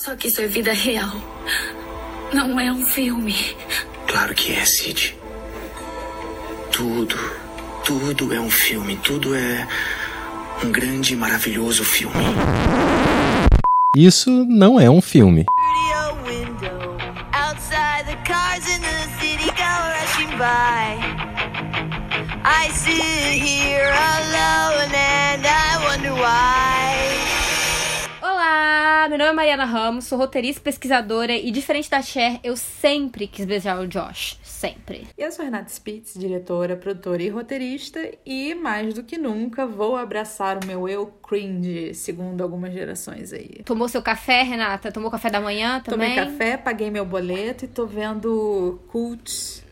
[0.00, 1.12] Só que isso é vida real.
[2.32, 3.36] Não é um filme.
[4.06, 5.14] Claro que é, Sid.
[6.72, 7.18] Tudo,
[7.84, 8.96] tudo é um filme.
[8.96, 9.68] Tudo é
[10.64, 12.24] um grande e maravilhoso filme.
[13.94, 15.44] Isso não é um filme.
[22.42, 26.69] I sit here alone and I wonder why.
[29.20, 33.44] Nome é Mariana Ramos, sou roteirista e pesquisadora e diferente da Cher, eu sempre quis
[33.44, 35.06] beijar o Josh, sempre.
[35.18, 40.56] Eu sou Renata Spitz, diretora, produtora e roteirista, e mais do que nunca vou abraçar
[40.56, 43.60] o meu eu cringe, segundo algumas gerações aí.
[43.62, 44.90] Tomou seu café, Renata?
[44.90, 46.14] Tomou café da manhã também?
[46.14, 49.62] Tomei café, paguei meu boleto e tô vendo cults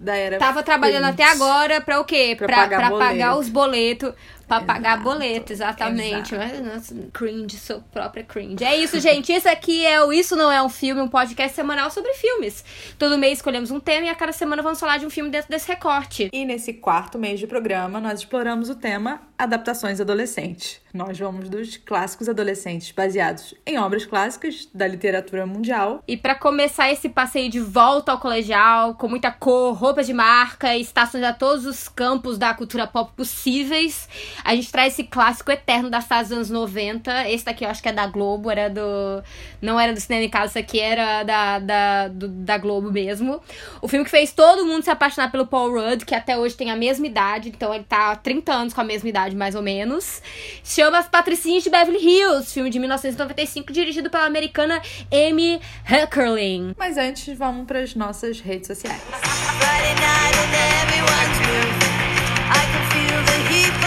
[0.00, 1.22] da era Tava trabalhando cringe.
[1.22, 2.34] até agora pra o quê?
[2.36, 3.10] Pra Pra, pagar pra boleto.
[3.10, 4.14] pagar os boletos.
[4.46, 5.02] Pra pagar Exato.
[5.02, 6.34] boleto, exatamente.
[6.34, 6.54] Exato.
[6.54, 8.62] Mas, nossa, cringe, sou própria cringe.
[8.62, 9.32] É isso, gente.
[9.32, 12.64] Isso aqui é o Isso Não É Um Filme, um podcast semanal sobre filmes.
[12.98, 15.50] Todo mês escolhemos um tema e a cada semana vamos falar de um filme dentro
[15.50, 16.28] desse recorte.
[16.32, 20.80] E nesse quarto mês de programa, nós exploramos o tema adaptações adolescentes.
[20.92, 26.90] Nós vamos dos clássicos adolescentes baseados em obras clássicas da literatura mundial E pra começar
[26.92, 31.66] esse passeio de volta ao colegial, com muita cor, roupas de marca estações a todos
[31.66, 34.08] os campos da cultura pop possíveis,
[34.42, 37.28] a gente traz esse clássico eterno das fases dos anos 90.
[37.28, 39.22] Esse daqui eu acho que é da Globo, era do.
[39.60, 43.40] Não era do cinema em casa, isso aqui era da, da, do- da Globo mesmo.
[43.82, 46.70] O filme que fez todo mundo se apaixonar pelo Paul Rudd, que até hoje tem
[46.70, 49.62] a mesma idade, então ele tá há 30 anos com a mesma idade, mais ou
[49.62, 50.22] menos.
[50.64, 54.80] Chama As Patricinhas de Beverly Hills, filme de 1995, dirigido pela americana
[55.12, 56.74] Amy Heckerling.
[56.78, 59.00] Mas antes, vamos para as nossas redes sociais.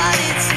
[0.08, 0.57] But it's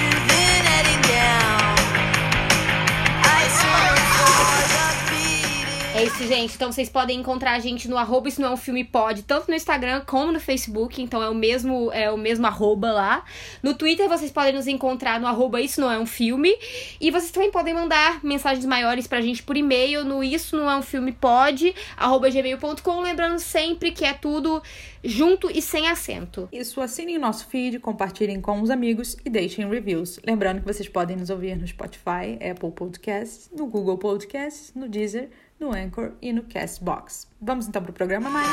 [6.01, 6.55] É isso, gente.
[6.55, 9.51] Então vocês podem encontrar a gente no arroba Isso Não É Um Filme Pode, tanto
[9.51, 11.03] no Instagram como no Facebook.
[11.03, 13.22] Então é o mesmo, é o mesmo arroba lá.
[13.62, 16.56] No Twitter vocês podem nos encontrar no arroba Isso Não É Um Filme.
[16.99, 20.75] E vocês também podem mandar mensagens maiores pra gente por e-mail no Isso Não É
[20.75, 23.00] Um Filme Pode, arroba gmail.com.
[23.03, 24.62] Lembrando sempre que é tudo
[25.05, 26.49] junto e sem acento.
[26.50, 30.19] Isso, assinem nosso feed, compartilhem com os amigos e deixem reviews.
[30.25, 35.28] Lembrando que vocês podem nos ouvir no Spotify, Apple Podcasts, no Google Podcasts, no Deezer,
[35.60, 37.28] no Anchor e no Castbox.
[37.41, 38.48] Vamos então pro programa, Maia?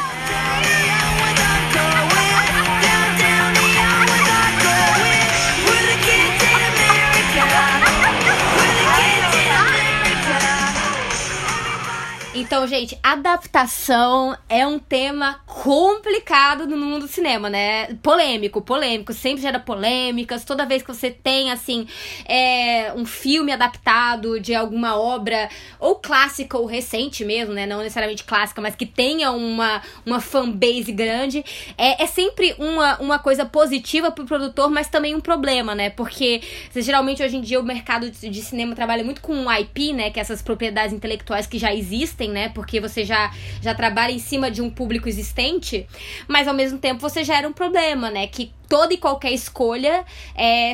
[12.40, 17.96] Então, gente, adaptação é um tema complicado no mundo do cinema, né?
[17.96, 20.46] Polêmico, polêmico, sempre gera polêmicas.
[20.46, 21.88] Toda vez que você tem, assim,
[22.28, 25.50] é, um filme adaptado de alguma obra,
[25.80, 27.66] ou clássica ou recente mesmo, né?
[27.66, 31.44] Não necessariamente clássica, mas que tenha uma, uma fanbase grande,
[31.76, 35.90] é, é sempre uma, uma coisa positiva pro produtor, mas também um problema, né?
[35.90, 36.44] Porque
[36.76, 40.12] geralmente hoje em dia o mercado de, de cinema trabalha muito com IP, né?
[40.12, 42.50] Que é essas propriedades intelectuais que já existem, né?
[42.50, 45.88] Porque você já, já trabalha em cima de um público existente,
[46.28, 48.28] mas ao mesmo tempo você gera um problema, né?
[48.28, 50.06] Que toda e qualquer escolha
[50.36, 50.74] é.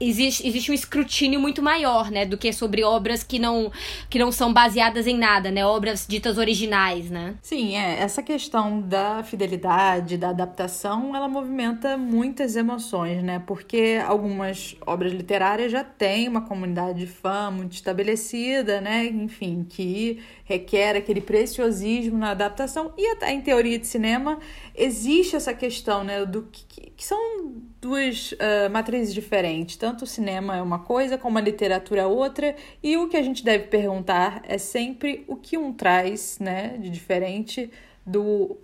[0.00, 2.26] Existe, existe um escrutínio muito maior, né?
[2.26, 3.70] Do que sobre obras que não,
[4.10, 5.64] que não são baseadas em nada, né?
[5.64, 7.36] Obras ditas originais, né?
[7.40, 8.00] Sim, é.
[8.00, 13.38] Essa questão da fidelidade, da adaptação, ela movimenta muitas emoções, né?
[13.46, 19.06] Porque algumas obras literárias já têm uma comunidade de fã muito estabelecida, né?
[19.06, 22.92] Enfim, que requer aquele preciosismo na adaptação.
[22.98, 24.40] E até em teoria de cinema
[24.74, 26.26] existe essa questão, né?
[26.26, 29.76] Do que, que- são duas ah, matrizes diferentes.
[29.76, 32.56] Tanto o cinema é uma coisa, como a literatura é outra.
[32.82, 36.78] E o que a gente deve perguntar é sempre o que um traz, né?
[36.78, 37.70] De diferente
[38.06, 38.56] do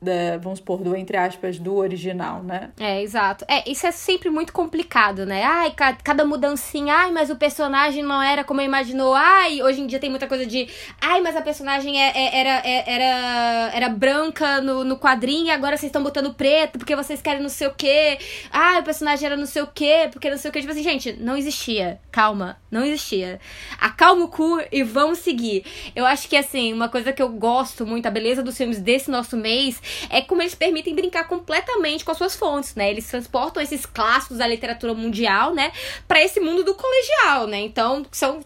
[0.00, 2.70] da, vamos supor, do entre aspas, do original, né?
[2.78, 3.44] É, exato.
[3.48, 5.42] É, isso é sempre muito complicado, né?
[5.44, 9.14] Ai, ca- cada mudancinha, ai, mas o personagem não era como eu imaginou.
[9.14, 10.68] Ai, hoje em dia tem muita coisa de,
[11.00, 15.76] ai, mas a personagem é- é- era, é- era, era branca no, no quadrinho agora
[15.76, 18.18] vocês estão botando preto porque vocês querem não sei o quê.
[18.52, 20.60] Ai, o personagem era não sei o quê, porque não sei o quê.
[20.60, 21.98] Tipo assim, gente, não existia.
[22.12, 23.40] Calma, não existia.
[23.80, 25.64] Acalma o cu e vamos seguir.
[25.96, 29.10] Eu acho que, assim, uma coisa que eu gosto muito, a beleza dos filmes desse
[29.10, 29.80] nosso mês,
[30.10, 32.90] é como eles permitem brincar completamente com as suas fontes, né?
[32.90, 35.72] Eles transportam esses clássicos da literatura mundial, né,
[36.06, 37.60] para esse mundo do colegial, né?
[37.60, 38.40] Então, são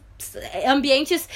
[0.67, 1.29] ambientes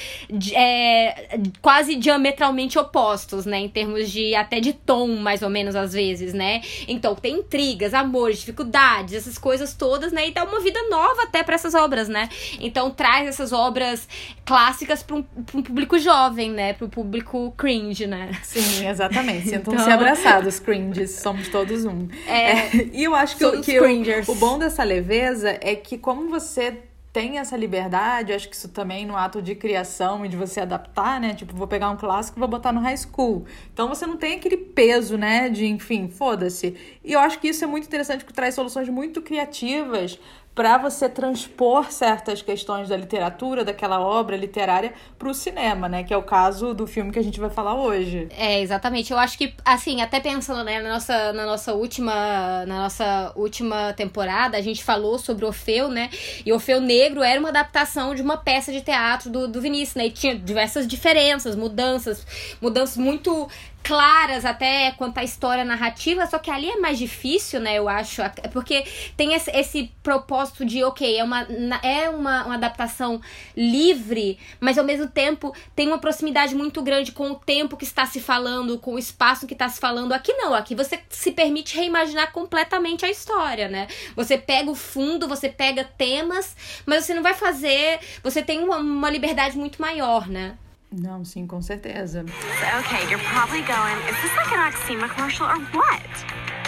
[0.53, 3.59] é, quase diametralmente opostos, né?
[3.59, 6.61] Em termos de até de tom, mais ou menos, às vezes, né?
[6.87, 10.27] Então, tem intrigas, amores, dificuldades, essas coisas todas, né?
[10.27, 12.29] E dá uma vida nova até para essas obras, né?
[12.59, 14.07] Então, traz essas obras
[14.45, 16.73] clássicas para um, um, público jovem, né?
[16.73, 18.31] Para o público cringe, né?
[18.43, 19.49] Sim, exatamente.
[19.49, 19.93] Sintam-se então...
[19.93, 21.11] abraçados, cringes.
[21.11, 22.07] Somos todos um.
[22.27, 26.29] É, é, e eu acho que, que o, o bom dessa leveza é que, como
[26.29, 30.61] você tem essa liberdade, acho que isso também no ato de criação e de você
[30.61, 31.35] adaptar, né?
[31.35, 33.45] Tipo, vou pegar um clássico e vou botar no high school.
[33.71, 35.47] Então você não tem aquele peso, né?
[35.47, 36.75] De, enfim, foda-se.
[37.03, 40.19] E eu acho que isso é muito interessante, porque traz soluções muito criativas
[40.55, 46.03] para você transpor certas questões da literatura, daquela obra literária, para o cinema, né?
[46.03, 48.27] Que é o caso do filme que a gente vai falar hoje.
[48.37, 49.11] É, exatamente.
[49.11, 53.93] Eu acho que, assim, até pensando né, na, nossa, na, nossa última, na nossa última
[53.93, 56.09] temporada, a gente falou sobre Orfeu, né?
[56.45, 60.05] E Orfeu Negro era uma adaptação de uma peça de teatro do, do Vinícius, né?
[60.07, 62.25] E tinha diversas diferenças, mudanças,
[62.61, 63.49] mudanças muito
[63.83, 68.21] claras até quanto à história narrativa, só que ali é mais difícil, né, eu acho,
[68.51, 68.85] porque
[69.17, 71.41] tem esse, esse propósito de, ok, é, uma,
[71.83, 73.21] é uma, uma adaptação
[73.55, 78.05] livre, mas ao mesmo tempo tem uma proximidade muito grande com o tempo que está
[78.05, 80.13] se falando, com o espaço que está se falando.
[80.13, 83.87] Aqui não, aqui você se permite reimaginar completamente a história, né?
[84.15, 88.77] Você pega o fundo, você pega temas, mas você não vai fazer, você tem uma,
[88.77, 90.57] uma liberdade muito maior, né?
[90.93, 92.21] Não, sim, com certeza.
[92.21, 96.03] Okay, you're probably going, is this like an Oxima commercial or what?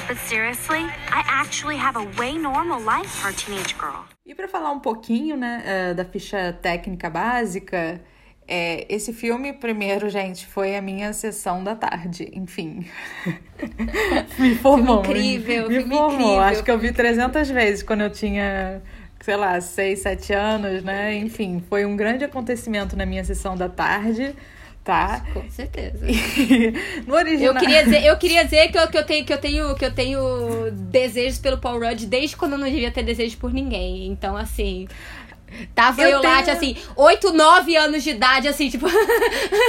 [0.08, 4.06] But seriously, I actually have a way normal life for a teenage girl.
[4.26, 8.02] E para falar um pouquinho, né, eh, da ficha técnica básica,
[8.48, 12.88] é, esse filme, primeiro, gente, foi a minha sessão da tarde, enfim.
[14.40, 15.00] me formou.
[15.00, 16.14] incrível, me formou.
[16.14, 16.40] Incrível.
[16.42, 18.82] Acho que eu vi 300 vezes quando eu tinha
[19.26, 21.16] sei lá, seis, sete anos, né?
[21.16, 24.36] Enfim, foi um grande acontecimento na minha sessão da tarde.
[24.84, 25.26] Tá?
[25.34, 26.06] Com certeza.
[27.08, 27.56] no original.
[27.56, 29.86] Eu queria dizer, eu queria dizer que, eu, que, eu tenho, que, eu tenho, que
[29.86, 34.06] eu tenho desejos pelo Paul Rudd desde quando eu não devia ter desejo por ninguém.
[34.06, 34.88] Então, assim.
[35.74, 36.34] Tava eu, eu tenho...
[36.34, 38.86] lá, assim, 8, 9 anos de idade, assim, tipo.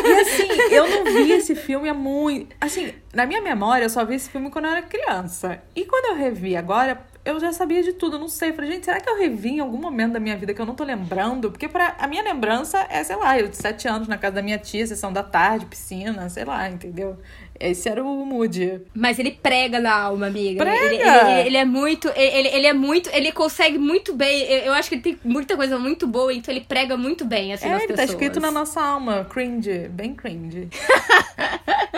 [0.05, 2.55] E assim, eu não vi esse filme há muito.
[2.61, 5.62] Assim, na minha memória, eu só vi esse filme quando eu era criança.
[5.75, 8.52] E quando eu revi agora, eu já sabia de tudo, não sei.
[8.52, 10.76] Falei, gente, será que eu revi em algum momento da minha vida que eu não
[10.76, 11.50] tô lembrando?
[11.50, 14.43] Porque pra, a minha lembrança é, sei lá, eu de sete anos na casa da
[14.43, 17.19] minha tia, sessão da tarde, piscina, sei lá, entendeu?
[17.58, 18.82] Esse era o mood.
[18.94, 20.62] Mas ele prega na alma, amiga.
[20.62, 20.84] Prega!
[20.84, 22.08] Ele, ele, ele é muito.
[22.14, 23.11] Ele, ele é muito.
[23.12, 24.43] Ele consegue muito bem.
[24.43, 27.67] Eu acho que ele tem muita coisa muito boa, então ele prega muito bem, assim,
[27.67, 28.08] é, nas ele pessoas.
[28.08, 29.26] tá escrito na nossa alma.
[29.31, 29.88] Cringe.
[29.88, 30.69] Bem cringe.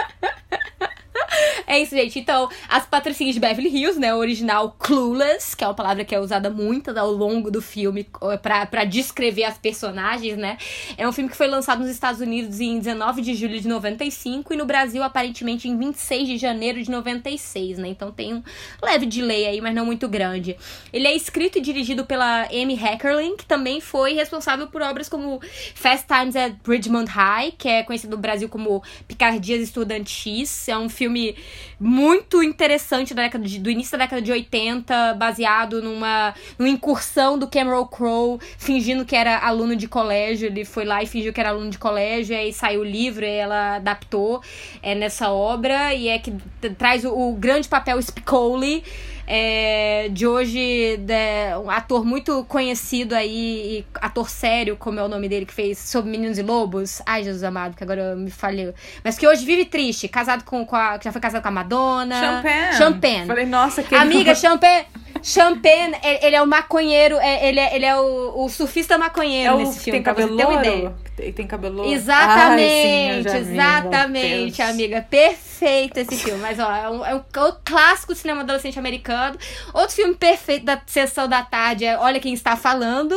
[1.71, 2.19] É isso, gente.
[2.19, 4.15] Então, as patricinhas de Beverly Hills, né?
[4.15, 8.07] O original Clueless, que é uma palavra que é usada muito ao longo do filme
[8.43, 10.57] para descrever as personagens, né?
[10.97, 14.55] É um filme que foi lançado nos Estados Unidos em 19 de julho de 95
[14.55, 17.89] e no Brasil, aparentemente, em 26 de janeiro de 96, né?
[17.89, 18.43] Então tem um
[18.83, 20.57] leve delay aí, mas não muito grande.
[20.91, 25.39] Ele é escrito e dirigido pela Amy Heckerling, que também foi responsável por obras como
[25.75, 30.67] Fast Times at Ridgemont High, que é conhecido no Brasil como Picardias Estudantis.
[30.67, 31.37] É um filme
[31.79, 37.39] muito interessante da década de, do início da década de 80, baseado numa, numa incursão
[37.39, 40.47] do Cameron Crowe, fingindo que era aluno de colégio.
[40.47, 43.29] Ele foi lá e fingiu que era aluno de colégio, aí saiu o livro, e
[43.29, 44.43] ela adaptou
[44.83, 46.33] é, nessa obra, e é que
[46.77, 48.83] traz o, o grande papel Spicoli
[49.31, 55.29] é, de hoje, de, um ator muito conhecido aí, ator sério, como é o nome
[55.29, 57.03] dele, que fez Sobre Meninos e Lobos.
[57.05, 58.73] Ai, Jesus amado, que agora eu me falhei.
[59.05, 60.99] Mas que hoje vive triste, casado com, com a.
[60.99, 62.19] Já foi casado com a Madonna.
[62.19, 62.77] Champagne.
[62.79, 63.27] Champagne.
[63.27, 63.95] Falei, nossa, que.
[63.95, 64.87] Amiga, Champagne.
[65.23, 69.57] Champagne, ele é o maconheiro, é, ele é, ele é o, o surfista maconheiro é
[69.59, 69.99] nesse filme.
[69.99, 70.95] Tem cabelo louro?
[71.19, 75.05] Tem, tem cabelo Exatamente, Ai, sim, exatamente, amiga.
[75.11, 76.41] Perfeito esse filme.
[76.41, 79.37] Mas, ó, é um, é um, é clássico cinema adolescente americano.
[79.75, 83.17] Outro filme perfeito da sessão da tarde é Olha Quem Está Falando.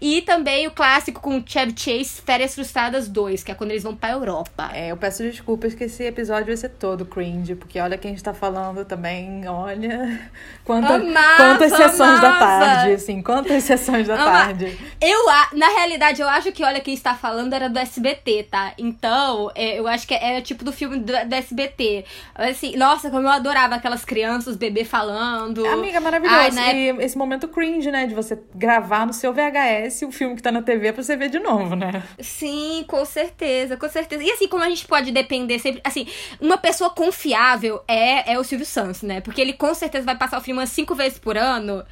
[0.00, 3.94] E também o clássico com Chevy Chase, Férias Frustradas 2, que é quando eles vão
[3.94, 4.70] pra Europa.
[4.72, 8.32] É, eu peço desculpas que esse episódio vai ser todo cringe, porque olha quem está
[8.32, 10.30] falando também, olha.
[10.64, 12.20] Quanta, amava, quantas sessões amava.
[12.22, 14.78] da tarde, assim, quantas sessões da Ama- tarde.
[15.00, 18.72] Eu, na realidade, eu acho que Olha Quem Está Falando era do SBT, tá?
[18.78, 22.04] Então, é, eu acho que é, é tipo do filme do, do SBT.
[22.34, 25.66] Assim, nossa, como eu adorava aquelas crianças, os bebês falando.
[25.66, 26.38] Amiga, maravilhoso.
[26.38, 26.76] Ai, né?
[26.76, 28.06] E esse momento cringe, né?
[28.06, 31.30] De você gravar no seu VHS o filme que tá na TV pra você ver
[31.30, 32.02] de novo, né?
[32.20, 34.22] Sim, com certeza, com certeza.
[34.22, 35.80] E assim, como a gente pode depender sempre.
[35.84, 36.06] Assim,
[36.40, 39.20] uma pessoa confiável é, é o Silvio Santos, né?
[39.20, 41.84] Porque ele com certeza vai passar o filme umas cinco vezes por ano.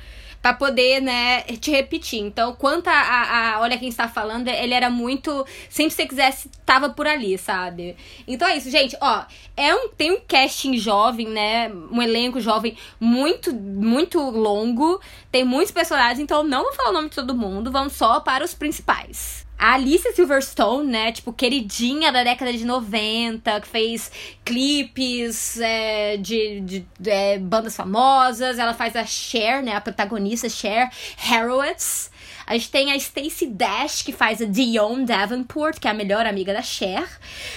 [0.42, 2.20] Para poder, né, te repetir.
[2.20, 5.44] Então, quanto a, a, a, Olha Quem Está Falando, ele era muito.
[5.68, 7.96] Sempre que você quisesse, tava por ali, sabe?
[8.26, 8.96] Então é isso, gente.
[9.00, 9.24] Ó,
[9.56, 11.70] é um, tem um casting jovem, né?
[11.90, 15.00] Um elenco jovem muito, muito longo.
[15.30, 18.44] Tem muitos personagens, então não vou falar o nome de todo mundo, vamos só para
[18.44, 19.39] os principais.
[19.60, 21.12] A Alicia Silverstone, né?
[21.12, 24.10] Tipo, queridinha da década de 90, que fez
[24.42, 28.58] clipes é, de, de, de é, bandas famosas.
[28.58, 29.76] Ela faz a Cher, né?
[29.76, 32.10] A protagonista Cher Harrowitz.
[32.46, 36.24] A gente tem a Stacey Dash, que faz a Dion Davenport, que é a melhor
[36.24, 37.06] amiga da Cher.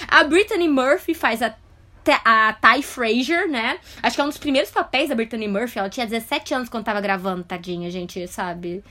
[0.06, 1.54] A Brittany Murphy faz a
[2.22, 3.78] a Ty Frazier, né?
[4.02, 5.78] Acho que é um dos primeiros papéis da Brittany Murphy.
[5.78, 8.84] Ela tinha 17 anos quando tava gravando, tadinha, gente, sabe?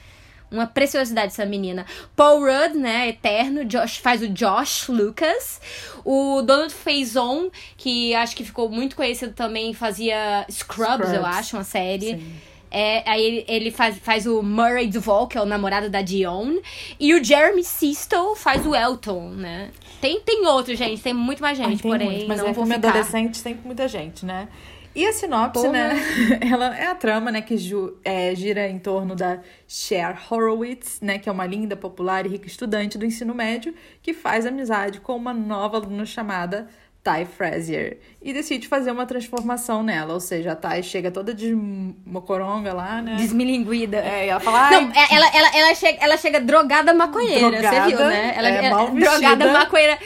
[0.54, 1.86] Uma preciosidade essa menina.
[2.16, 3.10] Paul Rudd, né?
[3.10, 3.66] Eterno.
[3.66, 5.60] Josh, faz o Josh Lucas.
[6.06, 11.14] O Donald Faison, que acho que ficou muito conhecido também, fazia Scrubs, Scrubs.
[11.14, 12.18] eu acho, uma série.
[12.18, 12.34] Sim.
[12.70, 16.58] É, aí ele, ele faz, faz o Murray Duvall, que é o namorado da Dion.
[17.00, 19.70] E o Jeremy Sisto faz o Elton, né?
[20.02, 21.02] Tem, tem outro, gente.
[21.02, 22.10] Tem muito mais gente, Ai, porém.
[22.10, 22.90] Muito, mas não é vou ficar.
[22.90, 24.48] adolescente, tem muita gente, né?
[24.96, 25.72] E a sinopse, Porra.
[25.72, 25.96] né?
[26.52, 31.18] Ela é a trama, né, que ju, é, gira em torno da Cher Horowitz, né,
[31.18, 35.16] que é uma linda, popular e rica estudante do ensino médio que faz amizade com
[35.16, 36.68] uma nova aluna chamada
[37.04, 41.54] Ty Frazier e decide fazer uma transformação nela, ou seja, a Ty chega toda de
[41.54, 43.16] mocoronga lá, né?
[43.16, 43.98] Desmilinguida.
[43.98, 44.72] É, e ela fala.
[44.72, 48.34] Não, é, ela, ela, ela, chega, ela chega drogada maconheira, drogada, você viu, né?
[48.38, 50.00] Ela é, mal drogada maconheira.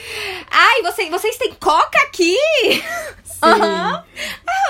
[0.50, 2.36] Ai, você, vocês têm coca aqui?
[3.42, 4.04] Aham.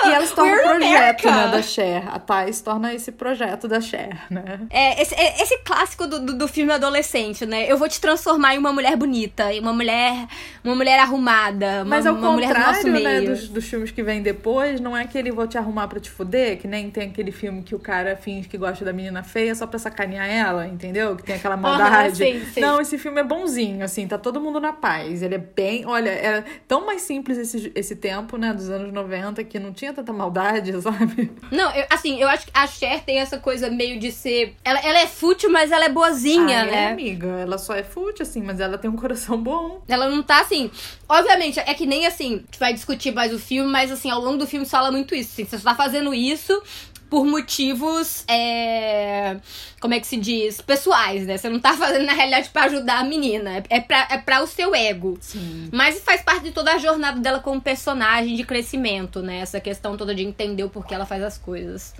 [0.05, 2.03] E ela se torna um projeto né, da Cher.
[2.07, 4.61] A Thais torna esse projeto da Cher, né?
[4.69, 7.69] É, esse, é, esse clássico do, do, do, filme adolescente, né?
[7.69, 10.27] Eu vou te transformar em uma mulher bonita, em uma mulher,
[10.63, 13.29] uma mulher arrumada, uma, Mas ao uma mulher do nosso né, meio.
[13.29, 16.59] Dos, dos filmes que vêm depois, não é aquele vou te arrumar pra te fuder,
[16.59, 19.65] que nem tem aquele filme que o cara finge que gosta da menina feia só
[19.65, 21.15] pra sacanear ela, entendeu?
[21.15, 22.17] Que tem aquela maldade.
[22.17, 22.61] sim, sim.
[22.61, 25.21] Não, esse filme é bonzinho, assim, tá todo mundo na paz.
[25.21, 25.85] Ele é bem.
[25.85, 28.53] Olha, era tão mais simples esse, esse tempo, né?
[28.59, 31.31] dos anos 90 que não tinha tanta maldade, sabe?
[31.51, 34.55] Não, eu, assim, eu acho que a Cher tem essa coisa meio de ser.
[34.63, 36.83] Ela, ela é fútil, mas ela é boazinha, ah, né?
[36.83, 37.27] É, amiga.
[37.27, 39.81] Ela só é fútil, assim, mas ela tem um coração bom.
[39.87, 40.69] Ela não tá assim.
[41.07, 44.21] Obviamente, é que nem assim, a gente vai discutir mais o filme, mas assim, ao
[44.21, 45.31] longo do filme fala muito isso.
[45.33, 46.61] Assim, você só tá fazendo isso
[47.09, 49.37] por motivos, é,
[49.79, 51.37] como é que se diz, pessoais, né?
[51.37, 54.47] Você não tá fazendo na realidade para ajudar a menina, é pra, é pra o
[54.47, 55.17] seu ego.
[55.19, 55.69] Sim.
[55.73, 59.39] Mas faz parte de toda a jornada dela como personagem de crescimento, né?
[59.39, 61.95] Essa questão toda de entender o porquê ela faz as coisas.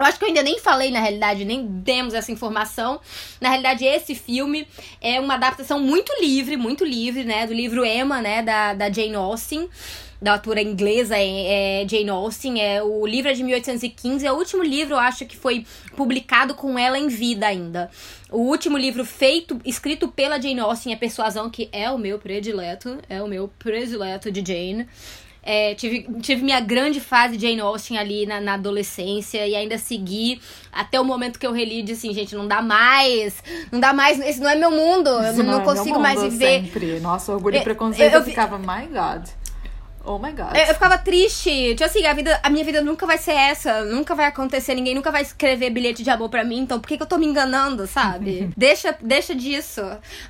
[0.00, 2.98] Eu acho que eu ainda nem falei, na realidade, nem demos essa informação.
[3.38, 4.66] Na realidade, esse filme
[4.98, 7.46] é uma adaptação muito livre, muito livre, né?
[7.46, 8.42] Do livro Emma, né?
[8.42, 9.68] Da, da Jane Austen
[10.20, 12.62] da autora inglesa é, é Jane Austen.
[12.62, 15.66] É, o livro é de 1815, é o último livro, eu acho, que foi
[15.96, 17.90] publicado com ela em vida ainda.
[18.30, 22.98] O último livro feito, escrito pela Jane Austen é Persuasão, que é o meu predileto,
[23.08, 24.86] é o meu predileto de Jane.
[25.42, 29.78] É, tive, tive minha grande fase de Jane Austen ali na, na, adolescência e ainda
[29.78, 33.42] segui até o momento que eu reli e disse assim, gente, não dá mais,
[33.72, 36.62] não dá mais, esse não é meu mundo, eu não, não, consigo mais viver.
[36.62, 37.00] Sempre.
[37.00, 39.28] Nossa, orgulho e preconceito, eu, eu, eu ficava, my God.
[40.02, 40.54] Oh my god.
[40.54, 41.74] Eu, eu, ficava triste.
[41.74, 43.84] Tipo assim, a, vida, a minha vida nunca vai ser essa.
[43.84, 44.74] Nunca vai acontecer.
[44.74, 46.60] Ninguém nunca vai escrever bilhete de amor pra mim.
[46.60, 48.50] Então por que, que eu tô me enganando, sabe?
[48.56, 49.82] deixa, deixa disso.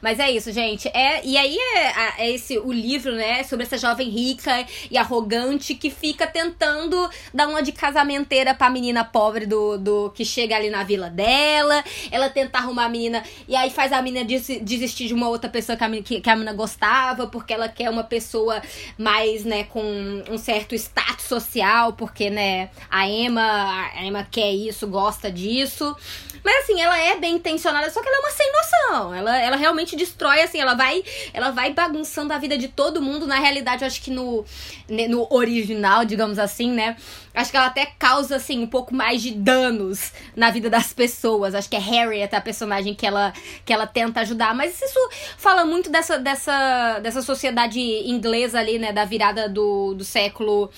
[0.02, 0.88] Mas é isso, gente.
[0.88, 3.44] É, e aí é, é, esse o livro, né?
[3.44, 9.04] Sobre essa jovem rica e arrogante que fica tentando dar uma de casamenteira pra menina
[9.04, 11.84] pobre do, do que chega ali na vila dela.
[12.10, 13.22] Ela tenta arrumar a menina.
[13.46, 14.26] E aí faz a menina
[14.62, 17.28] desistir de uma outra pessoa que a, que, que a menina gostava.
[17.28, 18.60] Porque ela quer uma pessoa
[18.98, 19.59] mais, né?
[19.64, 25.96] Com um certo status social, porque, né, a Emma, a Emma quer isso, gosta disso.
[26.44, 29.14] Mas assim, ela é bem intencionada, só que ela é uma sem noção.
[29.14, 33.26] Ela, ela realmente destrói, assim, ela vai ela vai bagunçando a vida de todo mundo.
[33.26, 34.44] Na realidade, eu acho que no,
[34.88, 36.96] né, no original, digamos assim, né?
[37.32, 41.54] Acho que ela até causa, assim, um pouco mais de danos na vida das pessoas.
[41.54, 43.32] Acho que é Harriet a personagem que ela,
[43.64, 44.54] que ela tenta ajudar.
[44.54, 48.92] Mas isso fala muito dessa, dessa, dessa sociedade inglesa ali, né?
[48.92, 50.70] Da virada do, do século.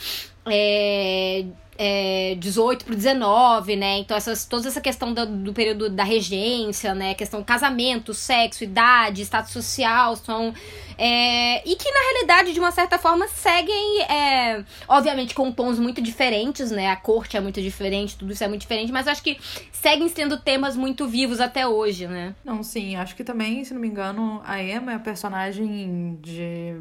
[0.47, 1.45] É,
[1.85, 3.99] é, 18 pro 19, né?
[3.99, 7.13] Então, essas, toda essa questão do, do período da regência, né?
[7.13, 10.55] Questão casamento, sexo, idade, status social, são.
[10.97, 16.01] É, e que na realidade, de uma certa forma, seguem, é, obviamente, com tons muito
[16.01, 16.89] diferentes, né?
[16.89, 19.37] A corte é muito diferente, tudo isso é muito diferente, mas acho que
[19.73, 22.33] seguem sendo temas muito vivos até hoje, né?
[22.45, 26.77] Não, sim, acho que também, se não me engano, a Emma é a personagem de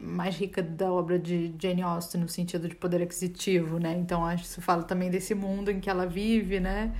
[0.00, 3.96] mais rica da obra de Jane Austen no sentido de poder aquisitivo, né?
[3.98, 6.94] Então acho que isso fala também desse mundo em que ela vive, né?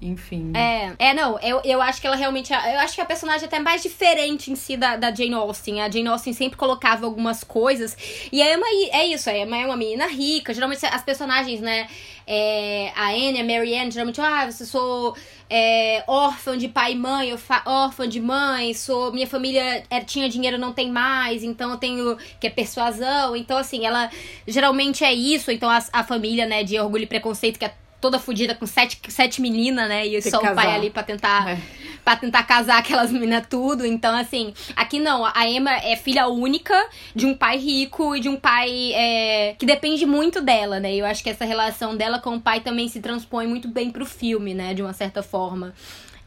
[0.00, 0.52] Enfim.
[0.54, 2.52] É, é, não, eu, eu acho que ela realmente.
[2.52, 5.80] Eu acho que a personagem é até mais diferente em si da, da Jane Austen.
[5.80, 7.96] A Jane Austen sempre colocava algumas coisas.
[8.30, 10.52] E a Emma é isso, a Emma é uma menina rica.
[10.52, 11.88] Geralmente as personagens, né?
[12.26, 15.16] É, a Anne, a Marianne, geralmente, ah, você sou
[15.48, 19.12] é, órfã de pai e mãe, eu órfã de mãe, sou.
[19.12, 22.18] Minha família é, tinha dinheiro, não tem mais, então eu tenho.
[22.38, 23.34] que é persuasão.
[23.34, 24.10] Então, assim, ela
[24.46, 25.50] geralmente é isso.
[25.50, 29.00] Então a, a família, né, de orgulho e preconceito, que é toda fodida com sete,
[29.08, 30.06] sete meninas, né?
[30.06, 31.58] E só o pai ali pra tentar, é.
[32.04, 33.84] Pra tentar casar aquelas meninas tudo.
[33.84, 35.24] Então, assim, aqui não.
[35.24, 39.66] A Emma é filha única de um pai rico e de um pai é, que
[39.66, 40.94] depende muito dela, né?
[40.94, 43.90] E eu acho que essa relação dela com o pai também se transpõe muito bem
[43.90, 44.72] pro filme, né?
[44.72, 45.74] De uma certa forma.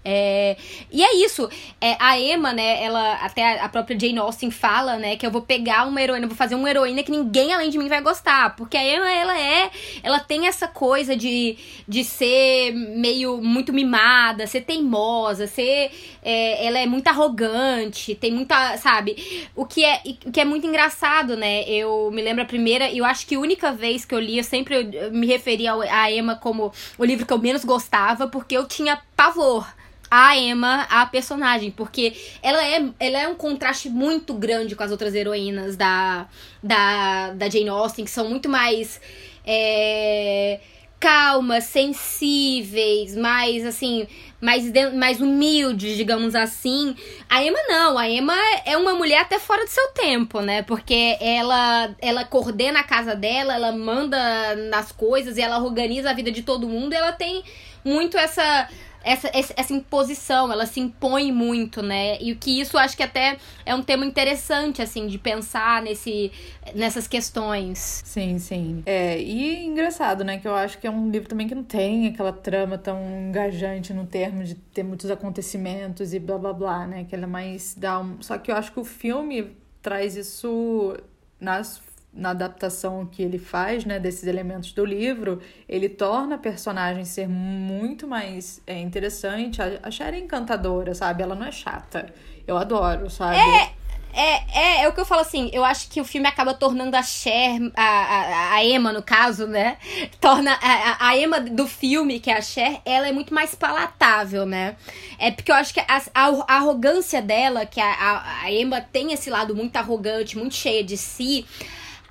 [0.03, 0.56] É,
[0.91, 1.50] e é isso.
[1.79, 5.41] É, a Emma, né, ela, até a própria Jane Austen fala, né, que eu vou
[5.41, 8.56] pegar uma heroína, vou fazer uma heroína que ninguém além de mim vai gostar.
[8.56, 9.70] Porque a Emma, ela é,
[10.01, 15.91] ela tem essa coisa de, de ser meio muito mimada, ser teimosa, ser,
[16.24, 19.50] é, ela é muito arrogante, tem muita, sabe?
[19.56, 21.63] O que é, o que é muito engraçado, né?
[21.63, 24.44] Eu me lembro a primeira, eu acho que a única vez que eu li, eu
[24.44, 29.01] sempre me referia a Emma como o livro que eu menos gostava, porque eu tinha
[29.15, 29.68] pavor
[30.10, 34.92] a Emma, a personagem, porque ela é, ela é um contraste muito grande com as
[34.92, 36.28] outras heroínas da,
[36.63, 39.00] da, da Jane Austen, que são muito mais
[39.46, 40.60] é,
[41.00, 44.08] calmas, sensíveis, mais assim,
[44.42, 46.96] mais, mais humildes, digamos assim.
[47.30, 48.36] A Emma não, a Emma
[48.66, 50.62] é uma mulher até fora do seu tempo, né?
[50.63, 56.32] Porque ela, ela coordena a casa dela, ela manda nas coisas ela organiza a vida
[56.32, 57.44] de todo mundo, ela tem
[57.84, 58.68] muito essa
[59.03, 62.18] essa, essa imposição, ela se impõe muito, né?
[62.22, 66.32] E o que isso acho que até é um tema interessante, assim, de pensar nesse,
[66.75, 68.01] nessas questões.
[68.06, 68.84] Sim, sim.
[68.86, 70.38] É, e engraçado, né?
[70.39, 73.94] Que eu acho que é um livro também que não tem aquela trama tão engajante
[73.94, 77.06] no termo de ter muitos acontecimentos e blá blá blá, né?
[77.08, 78.22] Que ela é mais dá um...
[78.22, 80.98] Só que eu acho que o filme traz isso
[81.39, 87.05] nas na adaptação que ele faz, né, desses elementos do livro, ele torna a personagem
[87.05, 89.62] ser muito mais é, interessante.
[89.62, 91.24] A, a Cher é encantadora, sabe?
[91.24, 92.14] Ela não é chata.
[92.48, 93.38] Eu adoro, sabe?
[93.38, 93.72] É,
[94.12, 96.98] é, é, é o que eu falo assim, eu acho que o filme acaba tornando
[96.98, 99.77] a Cher, a, a, a Emma no caso, né?
[100.20, 104.48] Torna a, a Emma do filme, que é a Cher, ela é muito mais palatável,
[104.48, 104.75] né?
[105.20, 109.14] É porque eu acho que a, a, arrogância dela, que a, a, a Emma tem
[109.14, 111.46] esse lado muito arrogante, muito cheia de si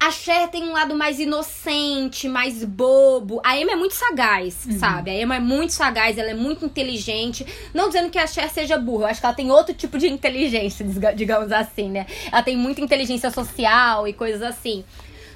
[0.00, 3.40] a Cher tem um lado mais inocente, mais bobo.
[3.44, 4.78] A Emma é muito sagaz, uhum.
[4.78, 5.11] sabe?
[5.11, 7.44] A Emma é muito sagaz, ela é muito inteligente.
[7.74, 10.08] Não dizendo que a Cher seja burra, eu acho que ela tem outro tipo de
[10.08, 12.06] inteligência, digamos assim, né?
[12.30, 14.84] Ela tem muita inteligência social e coisas assim.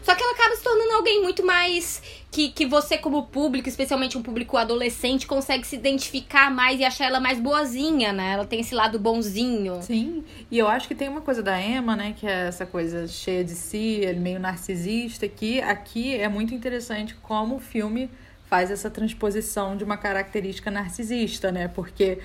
[0.02, 4.16] Só que ela acaba se tornando alguém muito mais que, que você, como público, especialmente
[4.16, 8.32] um público adolescente, consegue se identificar mais e achar ela mais boazinha, né?
[8.32, 9.80] Ela tem esse lado bonzinho.
[9.82, 12.14] Sim, e eu acho que tem uma coisa da Emma, né?
[12.18, 17.56] Que é essa coisa cheia de si, meio narcisista, que aqui é muito interessante como
[17.56, 18.10] o filme
[18.52, 21.68] faz essa transposição de uma característica narcisista, né?
[21.68, 22.18] Porque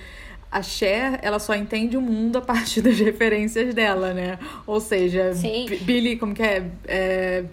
[0.50, 4.38] a Cher, ela só entende o mundo a partir das referências dela, né?
[4.66, 5.32] Ou seja,
[5.82, 6.70] Billy, como que é?
[6.86, 7.44] é...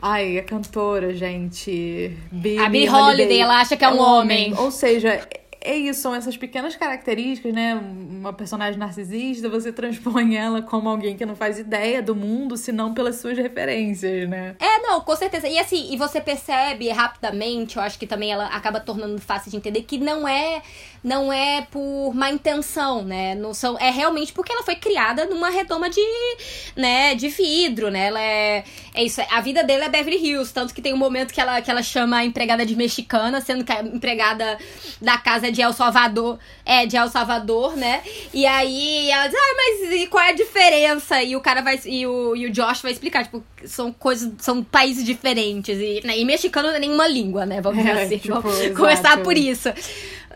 [0.00, 2.16] Ai, a cantora, gente.
[2.30, 4.52] Billie a Billie Holiday, Holiday, ela acha que é um, é um homem.
[4.52, 4.64] homem.
[4.64, 5.28] Ou seja,
[5.64, 7.74] é isso, são essas pequenas características, né?
[7.74, 12.92] Uma personagem narcisista, você transpõe ela como alguém que não faz ideia do mundo, senão
[12.92, 14.56] pelas suas referências, né?
[14.58, 15.46] É, não, com certeza.
[15.46, 19.56] E assim, e você percebe rapidamente, eu acho que também ela acaba tornando fácil de
[19.56, 20.62] entender que não é
[21.02, 23.34] não é por má intenção, né?
[23.34, 26.00] Não são, é realmente porque ela foi criada numa redoma de,
[26.76, 28.06] né, de vidro, né?
[28.06, 31.32] Ela é, é isso, a vida dela é Beverly Hills, tanto que tem um momento
[31.32, 34.58] que ela, que ela chama a empregada de mexicana, sendo que a empregada
[35.00, 38.02] da casa é de El Salvador, é de El Salvador, né?
[38.32, 41.80] E aí ela diz: "Ah, mas e qual é a diferença?" E o cara vai
[41.84, 46.18] e o, e o Josh vai explicar, tipo, são coisas, são países diferentes e, né?
[46.18, 47.60] e mexicano não é nenhuma língua, né?
[47.60, 48.18] Vamos dizer é, assim.
[48.18, 48.76] Tipo, Vamos exato.
[48.76, 49.68] começar por isso.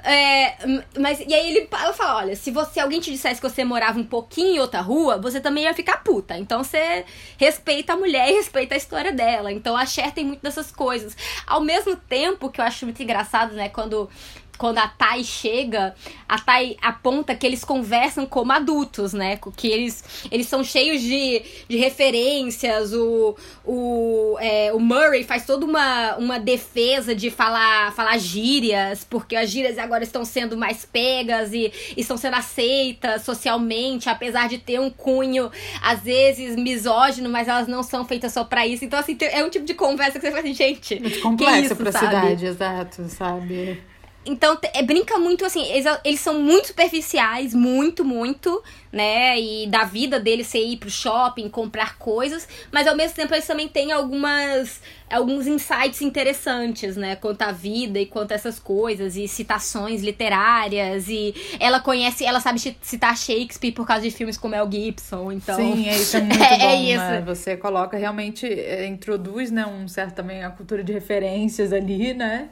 [0.09, 0.57] É,
[1.01, 4.05] mas, e aí ele fala: olha, se você alguém te dissesse que você morava um
[4.05, 6.39] pouquinho em outra rua, você também ia ficar puta.
[6.39, 7.05] Então você
[7.37, 9.51] respeita a mulher e respeita a história dela.
[9.51, 11.17] Então a Cher tem muito dessas coisas.
[11.45, 14.09] Ao mesmo tempo que eu acho muito engraçado, né, quando
[14.57, 15.95] quando a Tai chega,
[16.29, 19.39] a Tai aponta que eles conversam como adultos, né?
[19.57, 22.93] Que eles, eles são cheios de, de referências.
[22.93, 29.37] O, o, é, o Murray faz toda uma, uma defesa de falar, falar gírias, porque
[29.37, 34.59] as gírias agora estão sendo mais pegas e, e estão sendo aceitas socialmente, apesar de
[34.59, 35.51] ter um cunho,
[35.83, 38.85] às vezes, misógino, mas elas não são feitas só pra isso.
[38.85, 41.01] Então, assim, é um tipo de conversa que você fala assim, gente.
[41.01, 42.07] Muito complexa isso, pra sabe?
[42.07, 43.83] cidade, exato, sabe?
[44.27, 48.63] Então, é, brinca muito, assim, eles, eles, são muito superficiais, muito, muito,
[48.93, 49.41] né?
[49.41, 53.47] E da vida deles ser ir pro shopping, comprar coisas, mas ao mesmo tempo eles
[53.47, 57.15] também têm algumas alguns insights interessantes, né?
[57.15, 62.41] Quanto à vida e quanto a essas coisas, e citações literárias, e ela conhece, ela
[62.41, 65.55] sabe citar Shakespeare por causa de filmes como Mel Gibson, então...
[65.55, 66.99] Sim, é, isso é muito é, bom, é isso.
[66.99, 67.23] Né?
[67.25, 72.49] Você coloca realmente, é, introduz, né, um certo também a cultura de referências ali, né?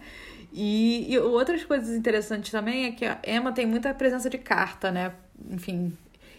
[0.56, 4.92] E, e outras coisas interessantes também é que a Emma tem muita presença de carta,
[4.92, 5.12] né?
[5.50, 5.92] Enfim.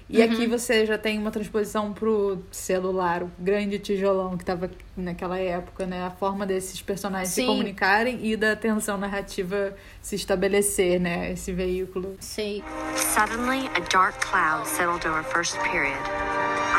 [0.10, 0.23] E uhum.
[0.23, 5.86] aqui você já tem uma transposição pro celular, o grande tijolão que estava naquela época,
[5.86, 6.01] né?
[6.06, 7.41] A forma desses personagens Sim.
[7.41, 11.34] se comunicarem e da tensão narrativa se estabelecer, né?
[11.34, 12.15] Esse veículo.
[12.21, 12.63] Sim.
[12.95, 15.99] Suddenly, a dark cloud settled over first period.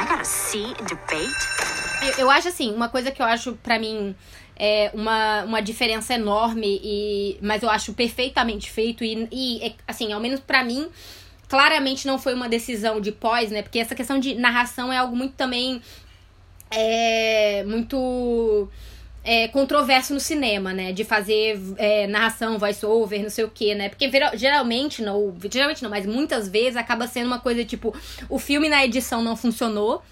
[0.00, 1.34] I got a C in debate?
[2.02, 4.14] Eu, eu acho assim, uma coisa que eu acho para mim
[4.56, 9.04] é uma, uma diferença enorme, e mas eu acho perfeitamente feito.
[9.04, 10.88] E, e assim, ao menos para mim,
[11.48, 13.62] claramente não foi uma decisão de pós, né?
[13.62, 15.82] Porque essa questão de narração é algo muito também.
[16.70, 18.68] É, muito.
[19.28, 20.92] É, controverso no cinema, né?
[20.92, 23.88] De fazer é, narração, voice-over, não sei o que, né?
[23.88, 27.94] Porque geralmente, não, geralmente não, mas muitas vezes acaba sendo uma coisa tipo:
[28.28, 30.02] o filme na edição não funcionou,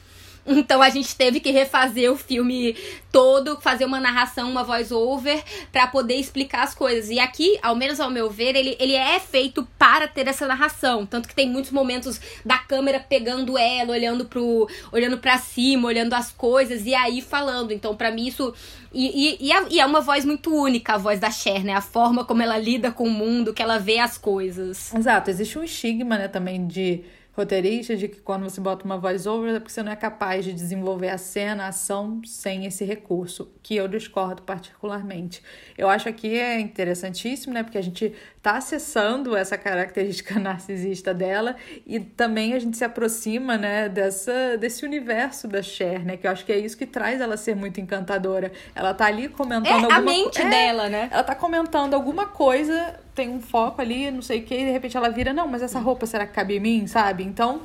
[0.47, 2.77] então a gente teve que refazer o filme
[3.11, 7.09] todo, fazer uma narração, uma voice-over, para poder explicar as coisas.
[7.11, 11.07] E aqui, ao menos ao meu ver, ele, ele é feito para ter essa narração.
[11.07, 14.69] Tanto que tem muitos momentos da câmera pegando ela, olhando pro.
[14.93, 17.73] olhando para cima, olhando as coisas, e aí falando.
[17.73, 18.53] Então, para mim, isso.
[18.93, 21.73] E, e, e, é, e, é uma voz muito única, a voz da Cher, né?
[21.73, 24.93] A forma como ela lida com o mundo, que ela vê as coisas.
[24.95, 27.03] Exato, existe um estigma, né, também de
[27.37, 30.45] roteirista de que quando você bota uma voice over é porque você não é capaz
[30.45, 35.43] de desenvolver a cena, a ação sem esse recurso, que eu discordo particularmente.
[35.77, 37.63] Eu acho que é interessantíssimo, né?
[37.63, 43.57] Porque a gente está acessando essa característica narcisista dela e também a gente se aproxima,
[43.57, 46.17] né, dessa desse universo da Cher, né?
[46.17, 48.53] Que eu acho que é isso que traz ela ser muito encantadora.
[48.75, 51.09] Ela tá ali comentando é, alguma a mente é, dela, né?
[51.11, 54.71] Ela tá comentando alguma coisa tem um foco ali, não sei o que, e de
[54.73, 57.23] repente ela vira, não, mas essa roupa será que cabe em mim, sabe?
[57.23, 57.63] Então,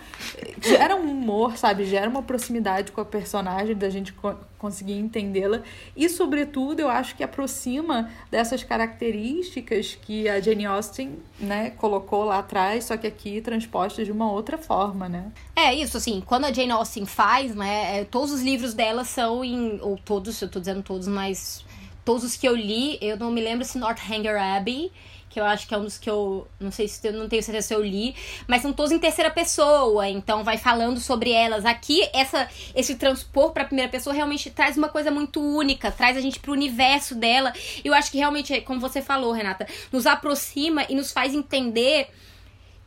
[0.61, 1.85] gera um humor, sabe?
[1.85, 5.61] Gera uma proximidade com a personagem, da gente co conseguir entendê-la.
[5.95, 12.39] E, sobretudo, eu acho que aproxima dessas características que a Jane Austen, né, colocou lá
[12.39, 15.31] atrás, só que aqui transpostas de uma outra forma, né?
[15.55, 19.45] É, isso, assim, quando a Jane Austen faz, né, é, todos os livros dela são
[19.45, 21.63] em, ou todos, eu tô dizendo todos, mas
[22.03, 24.91] todos os que eu li, eu não me lembro se Northanger Abbey
[25.29, 27.43] que eu acho que é um dos que eu não sei se eu não tenho
[27.43, 28.15] certeza se eu li,
[28.47, 31.65] mas são todos em terceira pessoa, então vai falando sobre elas.
[31.65, 36.21] Aqui essa esse transpor para primeira pessoa realmente traz uma coisa muito única, traz a
[36.21, 37.53] gente pro universo dela.
[37.83, 42.09] E eu acho que realmente, como você falou, Renata, nos aproxima e nos faz entender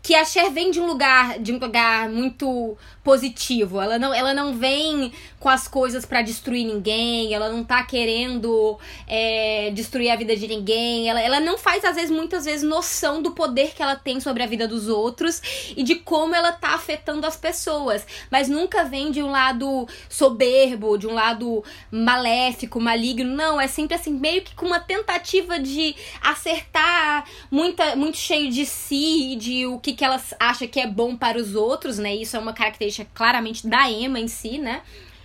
[0.02, 3.80] que a Cher vem de um lugar de um lugar muito positivo.
[3.80, 7.32] Ela não, ela não vem com as coisas para destruir ninguém.
[7.34, 11.08] Ela não tá querendo é, destruir a vida de ninguém.
[11.08, 14.42] Ela, ela não faz às vezes muitas vezes noção do poder que ela tem sobre
[14.42, 15.40] a vida dos outros
[15.76, 18.04] e de como ela tá afetando as pessoas.
[18.30, 23.36] Mas nunca vem de um lado soberbo, de um lado maléfico, maligno.
[23.36, 28.66] Não, é sempre assim meio que com uma tentativa de acertar, muita, muito cheio de
[28.66, 32.14] si, de o que que, ela acha que é bom para os outros, né?
[32.14, 34.82] Isso é uma característica claramente da Emma em si, né?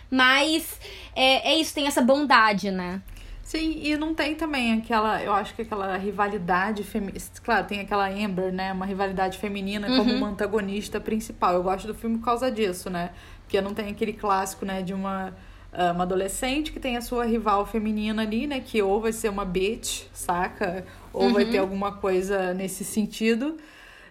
[0.09, 0.79] Mas
[1.15, 3.01] é, é isso, tem essa bondade, né?
[3.47, 7.23] Sim, e não tem também aquela, eu acho que aquela rivalidade feminina.
[7.41, 8.73] Claro, tem aquela Amber, né?
[8.73, 9.97] Uma rivalidade feminina uhum.
[9.97, 11.53] como uma antagonista principal.
[11.53, 13.11] Eu gosto do filme por causa disso, né?
[13.43, 15.33] Porque não tem aquele clássico, né, de uma,
[15.71, 18.59] ah, uma adolescente que tem a sua rival feminina ali, né?
[18.59, 20.85] Que ou vai ser uma bitch, saca?
[21.13, 21.33] Ou uhum.
[21.33, 23.55] vai ter alguma coisa nesse sentido.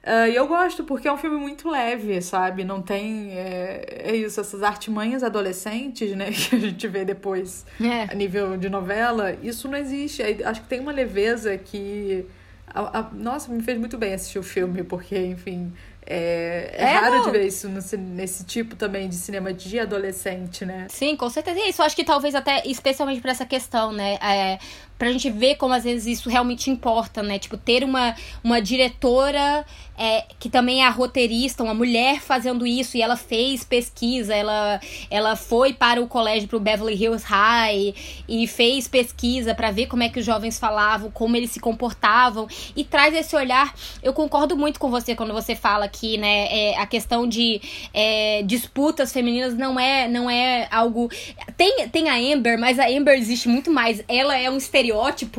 [0.06, 2.62] Uh, e eu gosto porque é um filme muito leve, sabe?
[2.64, 3.32] Não tem.
[3.32, 6.30] É, é, isso, essas artimanhas adolescentes, né?
[6.32, 8.02] Que a gente vê depois é.
[8.04, 9.36] a nível de novela.
[9.42, 10.22] Isso não existe.
[10.44, 12.24] Acho que tem uma leveza que
[12.72, 15.72] A, a, nossa, me fez muito bem assistir o filme, porque, enfim,
[16.06, 17.22] é, é, É, raro não.
[17.24, 20.86] de ver isso ci- nesse tipo também de cinema de adolescente, né?
[20.90, 21.58] Sim, com certeza.
[21.58, 24.18] E isso, acho que talvez até, especialmente pra essa questão, né?
[24.22, 24.58] É,
[24.98, 27.38] pra gente ver como às vezes isso realmente importa, né?
[27.38, 29.64] Tipo, ter uma, uma diretora
[29.98, 34.80] é, que também é a roteirista, uma mulher fazendo isso, e ela fez pesquisa, ela,
[35.10, 37.94] ela foi para o colégio, pro Beverly Hills High,
[38.28, 42.46] e fez pesquisa pra ver como é que os jovens falavam, como eles se comportavam,
[42.74, 43.74] e traz esse olhar.
[44.02, 47.60] Eu concordo muito com você quando você fala que, né, é, a questão de
[47.92, 51.08] é, disputas femininas não é, não é algo.
[51.56, 54.04] Tem, tem a Amber, mas a Amber existe muito mais.
[54.08, 54.85] Ela é um estereótipo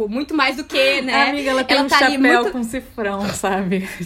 [0.09, 1.13] muito mais do que, né?
[1.13, 3.87] A amiga, ela tem um tá chapéu muito- com cifrão, sabe?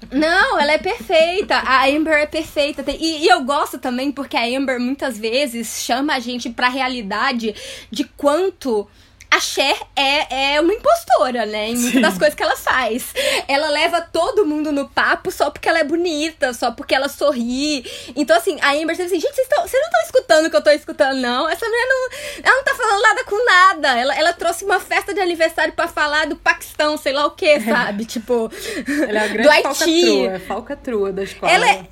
[0.00, 1.56] Tipo, não, ela é perfeita.
[1.56, 2.84] A Amber é perfeita.
[2.88, 7.54] E, e eu gosto também porque a Amber muitas vezes chama a gente pra realidade
[7.90, 8.88] de quanto.
[9.30, 11.68] A Cher é, é uma impostora, né?
[11.68, 13.12] Em muitas das coisas que ela faz.
[13.46, 17.84] Ela leva todo mundo no papo só porque ela é bonita, só porque ela sorri.
[18.16, 20.56] Então, assim, a Amber sempre assim, gente, vocês, tão- vocês não estão escutando o que
[20.56, 21.48] eu tô escutando, não.
[21.48, 22.08] Essa mulher não.
[22.42, 23.98] Ela não tá falando nada com nada.
[24.00, 27.60] Ela, ela trouxe uma festa de aniversário pra falar do Paquistão, sei lá o que,
[27.60, 28.06] sabe?
[28.06, 28.50] Tipo.
[29.08, 29.62] ela é a do grande Haiti.
[29.62, 31.52] falcatrua, é falcatrua da escola.
[31.52, 31.84] Ela é,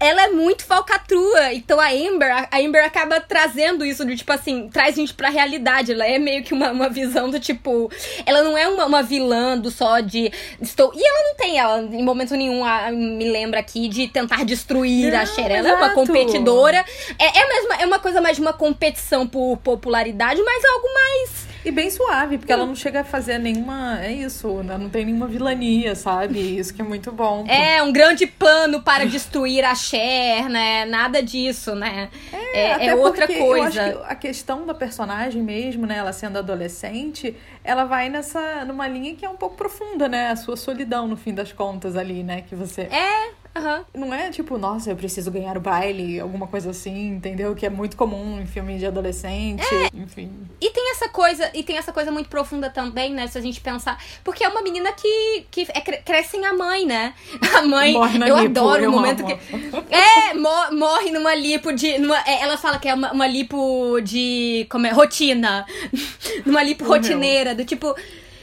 [0.00, 1.52] ela é muito falcatrua.
[1.54, 5.28] Então a Amber, a Amber acaba trazendo isso de tipo assim, traz a gente pra
[5.28, 5.92] realidade.
[5.92, 7.90] Ela é meio que uma, uma visão do tipo.
[8.26, 10.30] Ela não é uma, uma vilã do só de.
[10.60, 10.92] Estou.
[10.94, 15.14] E ela não tem, ela, em momento nenhum, a- me lembra aqui de tentar destruir
[15.14, 15.50] a Não, Cher.
[15.50, 15.94] Ela é uma exato.
[15.94, 16.84] competidora.
[17.18, 21.47] É, é, mesmo, é uma coisa mais de uma competição por popularidade, mas algo mais.
[21.64, 24.00] E bem suave, porque ela não chega a fazer nenhuma.
[24.02, 24.78] É isso, né?
[24.78, 26.38] não tem nenhuma vilania, sabe?
[26.58, 27.44] Isso que é muito bom.
[27.46, 30.84] É, um grande plano para destruir a Cher, né?
[30.84, 32.08] Nada disso, né?
[32.54, 33.88] É, até é outra coisa.
[33.88, 35.98] Eu acho que a questão da personagem mesmo, né?
[35.98, 40.30] Ela sendo adolescente, ela vai nessa numa linha que é um pouco profunda, né?
[40.30, 42.42] A sua solidão, no fim das contas, ali, né?
[42.42, 42.82] Que você.
[42.82, 43.84] É, aham.
[43.94, 47.54] Não é tipo, nossa, eu preciso ganhar o baile, alguma coisa assim, entendeu?
[47.54, 49.62] Que é muito comum em filme de adolescente.
[49.74, 49.88] É.
[49.94, 50.30] Enfim.
[50.60, 53.26] E tem essa coisa, e tem essa coisa muito profunda também, né?
[53.26, 54.02] Se a gente pensar.
[54.24, 57.14] Porque é uma menina que, que é, cre- cresce sem a mãe, né?
[57.56, 57.92] A mãe.
[57.92, 59.28] Morre na eu lipo, adoro eu o momento amo.
[59.36, 59.94] que.
[59.94, 61.98] É, mo- morre numa lipo de.
[61.98, 64.66] numa- é, ela fala que é uma, uma lipo de.
[64.70, 64.90] Como é?
[64.90, 65.64] Rotina.
[66.44, 67.00] numa lipo Morreu.
[67.02, 67.94] rotineira, do tipo.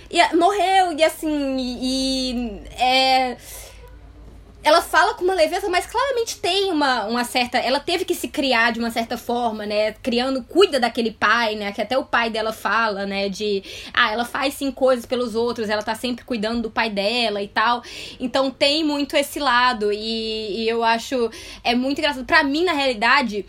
[0.09, 1.57] E, morreu, e assim.
[1.57, 2.31] E.
[2.31, 3.37] e, é
[4.65, 7.59] ela fala com uma leveza, mas claramente tem uma, uma certa.
[7.59, 9.91] Ela teve que se criar de uma certa forma, né?
[10.01, 11.71] Criando, cuida daquele pai, né?
[11.71, 13.29] Que até o pai dela fala, né?
[13.29, 13.63] De.
[13.93, 17.47] Ah, ela faz sim coisas pelos outros, ela tá sempre cuidando do pai dela e
[17.47, 17.83] tal.
[18.19, 19.93] Então tem muito esse lado.
[19.93, 21.29] E, e eu acho.
[21.63, 22.25] É muito engraçado.
[22.25, 23.45] Pra mim, na realidade.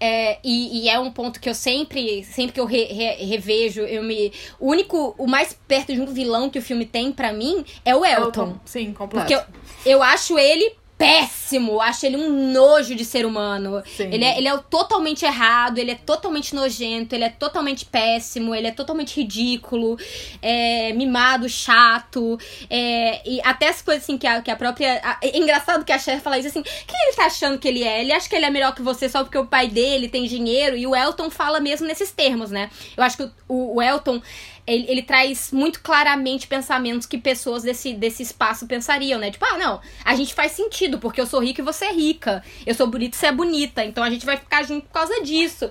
[0.00, 3.80] É, e, e é um ponto que eu sempre, sempre que eu re- re- revejo,
[3.82, 4.32] eu me.
[4.60, 7.94] O único, o mais perto de um vilão que o filme tem pra mim é
[7.96, 8.58] o Elton.
[8.64, 9.26] Sim, completo.
[9.26, 13.82] Porque eu, eu acho ele péssimo, acho ele um nojo de ser humano.
[13.96, 14.10] Sim.
[14.12, 18.66] Ele é, ele é totalmente errado, ele é totalmente nojento, ele é totalmente péssimo, ele
[18.66, 19.96] é totalmente ridículo,
[20.42, 22.36] é, mimado, chato.
[22.68, 25.00] é, e até as coisas assim que a, que a própria.
[25.04, 27.84] a- é engraçado que a Cher fala isso assim: quem ele tá achando que ele
[27.84, 28.00] é?
[28.00, 30.76] Ele acha que ele é melhor que você só porque o pai dele tem dinheiro,
[30.76, 32.68] e o Elton fala mesmo nesses termos, né?
[32.96, 34.20] Eu acho que o, o- o Elton
[34.68, 39.30] ele, ele traz muito claramente pensamentos que pessoas desse, desse espaço pensariam, né?
[39.30, 42.44] Tipo, ah, não, a gente faz sentido, porque eu sou rica e você é rica.
[42.66, 43.82] Eu sou bonita e você é bonita.
[43.82, 45.70] Então a gente vai ficar junto por causa disso.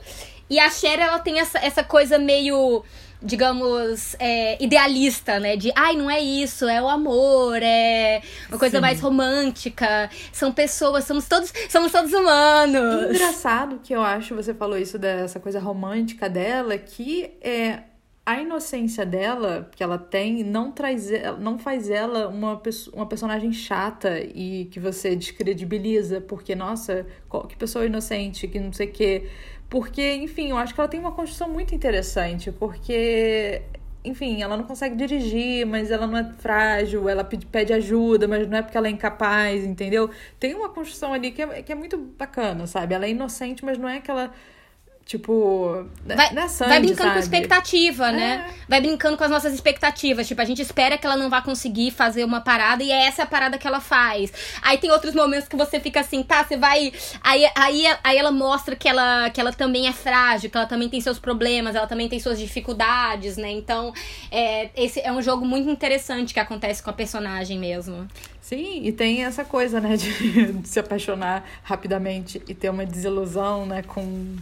[0.50, 2.84] E a Cher, ela tem essa, essa coisa meio,
[3.22, 5.56] digamos, é, idealista, né?
[5.56, 8.82] De, ai, não é isso, é o amor, é uma coisa Sim.
[8.82, 10.10] mais romântica.
[10.32, 13.12] São pessoas, somos todos, somos todos humanos.
[13.12, 17.84] Engraçado que eu acho, você falou isso dessa coisa romântica dela, que é
[18.28, 21.10] a inocência dela, que ela tem, não traz,
[21.40, 22.62] não faz ela uma,
[22.92, 27.08] uma personagem chata e que você descredibiliza, porque, nossa,
[27.48, 29.30] que pessoa inocente, que não sei o quê.
[29.70, 33.62] Porque, enfim, eu acho que ela tem uma construção muito interessante, porque
[34.04, 38.58] enfim, ela não consegue dirigir, mas ela não é frágil, ela pede, ajuda, mas não
[38.58, 40.10] é porque ela é incapaz, entendeu?
[40.40, 42.94] Tem uma construção ali que é, que é muito bacana, sabe?
[42.94, 44.32] Ela é inocente, mas não é aquela.
[45.08, 45.86] Tipo.
[46.06, 47.20] Vai, não é Sandy, vai brincando com sabe?
[47.20, 48.46] expectativa, né?
[48.46, 48.54] É.
[48.68, 50.28] Vai brincando com as nossas expectativas.
[50.28, 53.24] Tipo, a gente espera que ela não vá conseguir fazer uma parada e é essa
[53.24, 54.34] a parada que ela faz.
[54.62, 56.92] Aí tem outros momentos que você fica assim, tá, você vai.
[57.22, 60.90] Aí, aí, aí ela mostra que ela, que ela também é frágil, que ela também
[60.90, 63.50] tem seus problemas, ela também tem suas dificuldades, né?
[63.50, 63.94] Então,
[64.30, 68.06] é, esse é um jogo muito interessante que acontece com a personagem mesmo.
[68.42, 73.66] Sim, e tem essa coisa, né, de, de se apaixonar rapidamente e ter uma desilusão,
[73.66, 74.36] né, com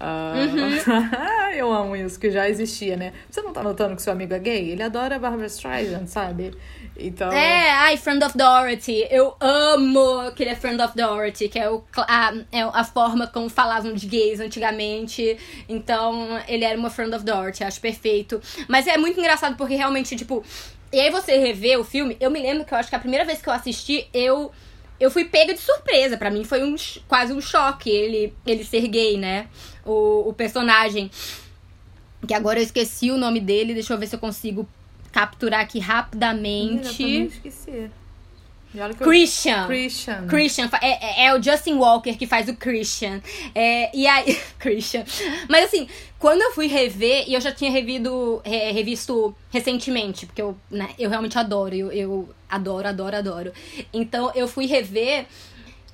[0.00, 1.52] Uhum.
[1.54, 3.12] eu amo isso, que já existia, né?
[3.28, 4.70] Você não tá notando que seu amigo é gay?
[4.70, 6.52] Ele adora Barbara Streisand, sabe?
[6.96, 7.30] Então...
[7.30, 9.06] É, ai, Friend of Dorothy.
[9.10, 13.26] Eu amo que ele é Friend of Dorothy, que é, o, a, é a forma
[13.26, 15.36] como falavam de gays antigamente.
[15.68, 18.40] Então, ele era uma Friend of Dorothy, acho perfeito.
[18.68, 20.42] Mas é muito engraçado porque realmente, tipo.
[20.92, 23.24] E aí você revê o filme, eu me lembro que eu acho que a primeira
[23.24, 24.50] vez que eu assisti, eu.
[24.98, 26.18] Eu fui pega de surpresa.
[26.18, 26.76] para mim foi um,
[27.08, 29.48] quase um choque ele, ele ser gay, né?
[29.90, 31.10] O, o personagem.
[32.26, 34.68] Que agora eu esqueci o nome dele, deixa eu ver se eu consigo
[35.10, 37.02] capturar aqui rapidamente.
[37.02, 37.90] Eu esqueci.
[38.98, 39.66] Christian.
[39.66, 40.26] Christian.
[40.28, 40.70] Christian.
[40.80, 43.20] É, é, é, o Justin Walker que faz o Christian.
[43.52, 44.38] É, e aí.
[44.60, 45.04] Christian.
[45.48, 50.40] Mas assim, quando eu fui rever, e eu já tinha revido, re, revisto recentemente, porque
[50.40, 51.74] eu, né, eu realmente adoro.
[51.74, 53.52] Eu, eu adoro, adoro, adoro.
[53.92, 55.26] Então eu fui rever.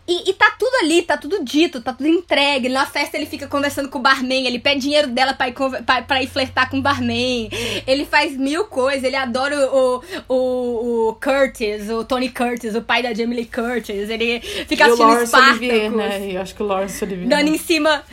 [0.08, 2.68] E, e, tá tudo ali, tá tudo dito, tá tudo entregue.
[2.68, 6.02] Na festa ele fica conversando com o barman, ele pede dinheiro dela pra ir, pra,
[6.02, 7.48] pra ir flertar com o barman.
[7.86, 13.02] Ele faz mil coisas, ele adora o, o, o Curtis, o Tony Curtis, o pai
[13.02, 14.08] da Jamie Lee Curtis.
[14.08, 15.58] Ele fica e assistindo Spartacus.
[15.58, 16.32] Olivier, né?
[16.32, 17.28] Eu acho que o Lawrence Olivier.
[17.28, 18.04] Dando em cima...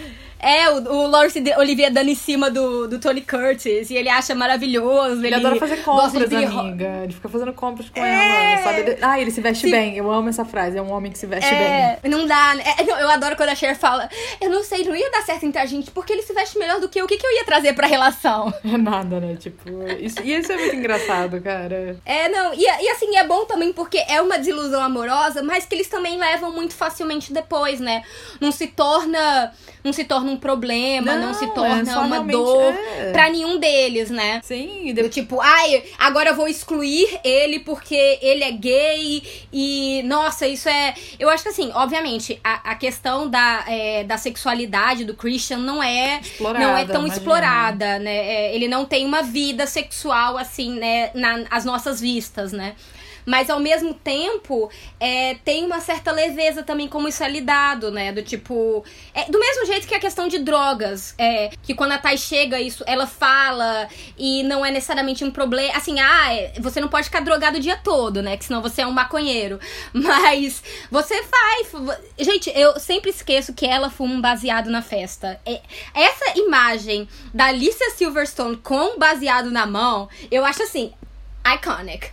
[0.44, 3.90] É, o, o Lawrence Olivier dando em cima do, do Tony Curtis.
[3.90, 5.20] E ele acha maravilhoso.
[5.20, 6.36] Ele, ele adora fazer compras, de...
[6.36, 7.02] amiga.
[7.04, 8.56] Ele fica fazendo compras com é...
[8.56, 8.98] ela, sabe?
[9.02, 9.72] Ah, ele se veste se...
[9.72, 9.98] bem.
[9.98, 10.78] Eu amo essa frase.
[10.78, 11.98] É um homem que se veste é...
[12.02, 12.12] bem.
[12.12, 12.64] Não dá, né?
[12.78, 14.10] É, eu adoro quando a Cher fala
[14.42, 16.80] eu não sei, não ia dar certo entre a gente porque ele se veste melhor
[16.80, 17.06] do que eu.
[17.06, 18.54] O que, que eu ia trazer pra relação?
[18.74, 19.36] É nada, né?
[19.36, 21.96] Tipo, isso, e isso é muito engraçado, cara.
[22.06, 22.54] É, não.
[22.54, 26.18] E, e assim, é bom também porque é uma desilusão amorosa, mas que eles também
[26.18, 28.04] levam muito facilmente depois, né?
[28.42, 29.54] Não se torna
[29.84, 33.12] não se torna um problema, não, não se torna é uma dor é.
[33.12, 34.42] para nenhum deles, né?
[34.44, 40.48] Sim, do tipo, ai, agora eu vou excluir ele porque ele é gay e nossa,
[40.48, 45.14] isso é, eu acho que assim, obviamente, a, a questão da, é, da sexualidade do
[45.14, 47.16] Christian não é explorada, não é tão imagina.
[47.16, 48.16] explorada, né?
[48.16, 52.76] É, ele não tem uma vida sexual assim, né, nas nossas vistas, né?
[53.26, 58.12] Mas ao mesmo tempo, é, tem uma certa leveza também como isso é lidado, né?
[58.12, 58.84] Do tipo.
[59.14, 61.16] É, do mesmo jeito que a questão de drogas.
[61.18, 65.76] É, que quando a Thay chega, isso, ela fala e não é necessariamente um problema.
[65.76, 68.38] Assim, ah, é, você não pode ficar drogado o dia todo, né?
[68.38, 69.60] Que senão você é um maconheiro.
[69.94, 72.00] Mas você faz.
[72.18, 75.40] Gente, eu sempre esqueço que ela fuma um baseado na festa.
[75.46, 75.62] É,
[75.94, 80.94] essa imagem da Alicia Silverstone com baseado na mão, eu acho assim,
[81.46, 82.10] iconic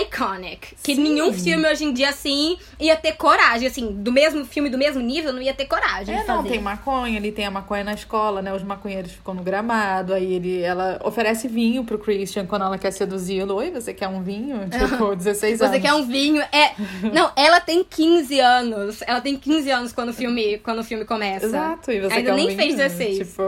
[0.00, 0.74] iconic.
[0.82, 1.02] Que Sim.
[1.02, 3.68] nenhum filme hoje em dia, assim, ia ter coragem.
[3.68, 6.14] Assim, do mesmo filme, do mesmo nível, não ia ter coragem.
[6.14, 8.52] É, não, tem maconha, ele tem a maconha na escola, né?
[8.54, 10.14] Os maconheiros ficam no gramado.
[10.14, 13.54] Aí ele, ela oferece vinho pro Christian quando ela quer seduzi-lo.
[13.56, 14.66] Oi, você quer um vinho?
[14.76, 15.74] Tipo, 16 anos.
[15.74, 16.42] Você quer um vinho?
[16.52, 16.72] É.
[17.12, 19.02] Não, ela tem 15 anos.
[19.06, 21.46] Ela tem 15 anos quando o filme, quando o filme começa.
[21.46, 22.58] Exato, e você Ainda quer um nem vinho?
[22.58, 23.18] fez 16.
[23.18, 23.42] Tipo.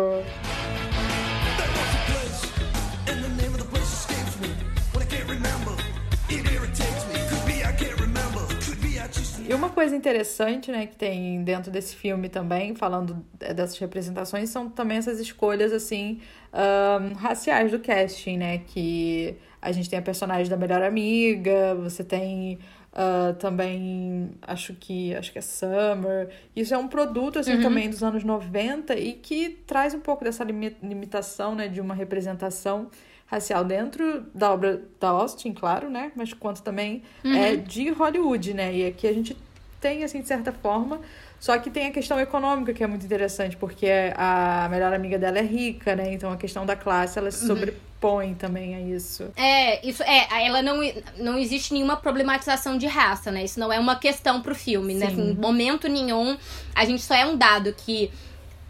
[9.49, 14.69] E uma coisa interessante, né, que tem dentro desse filme também, falando dessas representações, são
[14.69, 16.21] também essas escolhas, assim,
[16.53, 18.59] um, raciais do casting, né?
[18.59, 22.59] Que a gente tem a personagem da melhor amiga, você tem
[22.93, 26.29] uh, também, acho que, acho que é Summer.
[26.55, 27.63] Isso é um produto, assim, uhum.
[27.63, 32.91] também dos anos 90 e que traz um pouco dessa limitação, né, de uma representação
[33.31, 36.11] racial dentro da obra da Austin, claro, né?
[36.17, 37.35] Mas quanto também uhum.
[37.35, 38.75] é de Hollywood, né?
[38.75, 39.37] E aqui a gente
[39.81, 41.01] tem, assim, de certa forma.
[41.39, 43.87] Só que tem a questão econômica que é muito interessante, porque
[44.17, 46.13] a melhor amiga dela é rica, né?
[46.13, 47.49] Então a questão da classe ela se uhum.
[47.49, 49.31] sobrepõe também a isso.
[49.37, 50.81] É, isso é, ela não,
[51.17, 53.45] não existe nenhuma problematização de raça, né?
[53.45, 55.11] Isso não é uma questão pro filme, né?
[55.11, 55.17] Sim.
[55.17, 55.31] né?
[55.31, 56.37] Em momento nenhum,
[56.75, 58.11] a gente só é um dado que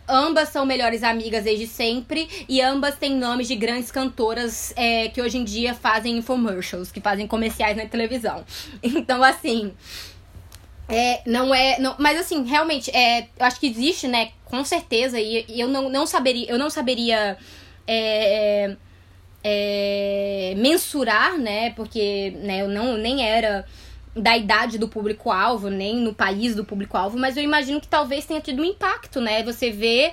[0.08, 5.20] Ambas são melhores amigas desde sempre e ambas têm nomes de grandes cantoras é, que
[5.20, 8.44] hoje em dia fazem infomercials, que fazem comerciais na televisão.
[8.82, 9.72] Então, assim.
[10.88, 11.78] É, não é.
[11.78, 14.30] Não, mas assim, realmente, é, eu acho que existe, né?
[14.46, 16.50] Com certeza, e, e eu não, não saberia.
[16.50, 17.36] Eu não saberia.
[17.86, 18.76] É,
[19.42, 21.70] é, mensurar, né?
[21.70, 23.64] Porque né, eu não nem era
[24.20, 28.40] da idade do público-alvo, nem no país do público-alvo, mas eu imagino que talvez tenha
[28.40, 29.42] tido um impacto, né?
[29.42, 30.12] Você vê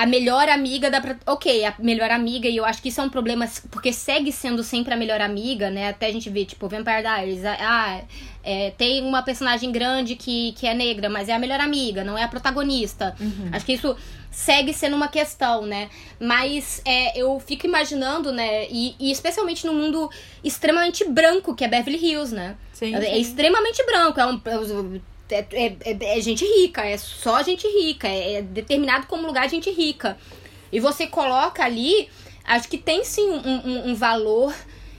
[0.00, 1.02] a melhor amiga da.
[1.26, 4.64] Ok, a melhor amiga, e eu acho que isso é um problema, porque segue sendo
[4.64, 5.90] sempre a melhor amiga, né?
[5.90, 7.44] Até a gente vê, tipo, Vampire Diaries.
[7.44, 8.00] Ah,
[8.42, 12.16] é, tem uma personagem grande que, que é negra, mas é a melhor amiga, não
[12.16, 13.14] é a protagonista.
[13.20, 13.50] Uhum.
[13.52, 13.94] Acho que isso
[14.30, 15.90] segue sendo uma questão, né?
[16.18, 18.68] Mas é, eu fico imaginando, né?
[18.70, 20.08] E, e, especialmente no mundo
[20.42, 22.56] extremamente branco que é Beverly Hills, né?
[22.72, 23.06] Sim, é, sim.
[23.06, 24.18] é extremamente branco.
[24.18, 24.40] É um,
[25.30, 29.46] é, é, é, é gente rica, é só gente rica, é, é determinado como lugar
[29.46, 30.16] de gente rica.
[30.72, 32.08] E você coloca ali,
[32.44, 34.54] acho que tem sim um, um, um valor.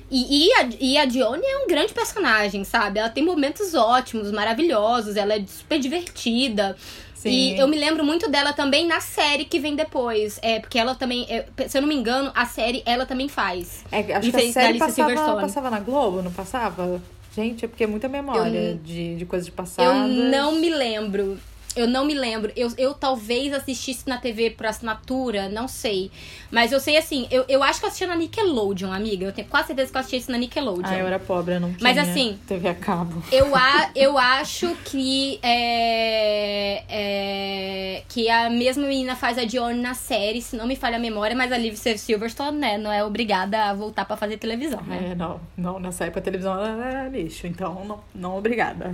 [0.09, 2.99] E, e, a, e a Dione é um grande personagem, sabe?
[2.99, 6.75] Ela tem momentos ótimos, maravilhosos, ela é super divertida.
[7.21, 7.29] Sim.
[7.29, 10.39] E eu me lembro muito dela também na série que vem depois.
[10.41, 13.85] É, porque ela também, é, se eu não me engano, a série ela também faz.
[13.91, 16.99] É, acho que a série passava, passava na Globo, não passava?
[17.33, 20.09] Gente, é porque é muita memória eu, de, de coisas passadas.
[20.09, 21.37] Eu não me lembro.
[21.75, 22.51] Eu não me lembro.
[22.55, 26.11] Eu, eu talvez assistisse na TV por assinatura, não sei.
[26.49, 29.25] Mas eu sei assim, eu, eu acho que eu assisti na Nickelodeon, amiga.
[29.25, 30.85] Eu tenho quase certeza que eu assisti isso na Nickelodeon.
[30.85, 32.37] Ah, eu era pobre, eu não tinha Mas assim.
[32.47, 33.23] TV a cabo.
[33.31, 35.39] Eu, a, eu acho que.
[35.41, 40.97] É, é, que a mesma menina faz a Dione na série, se não me falha
[40.97, 44.81] a memória, mas a Liv Silverstone, né, não é obrigada a voltar para fazer televisão,
[44.83, 45.11] né?
[45.11, 45.39] É, não.
[45.57, 48.93] Não, nessa época a televisão era lixo, então não, não obrigada.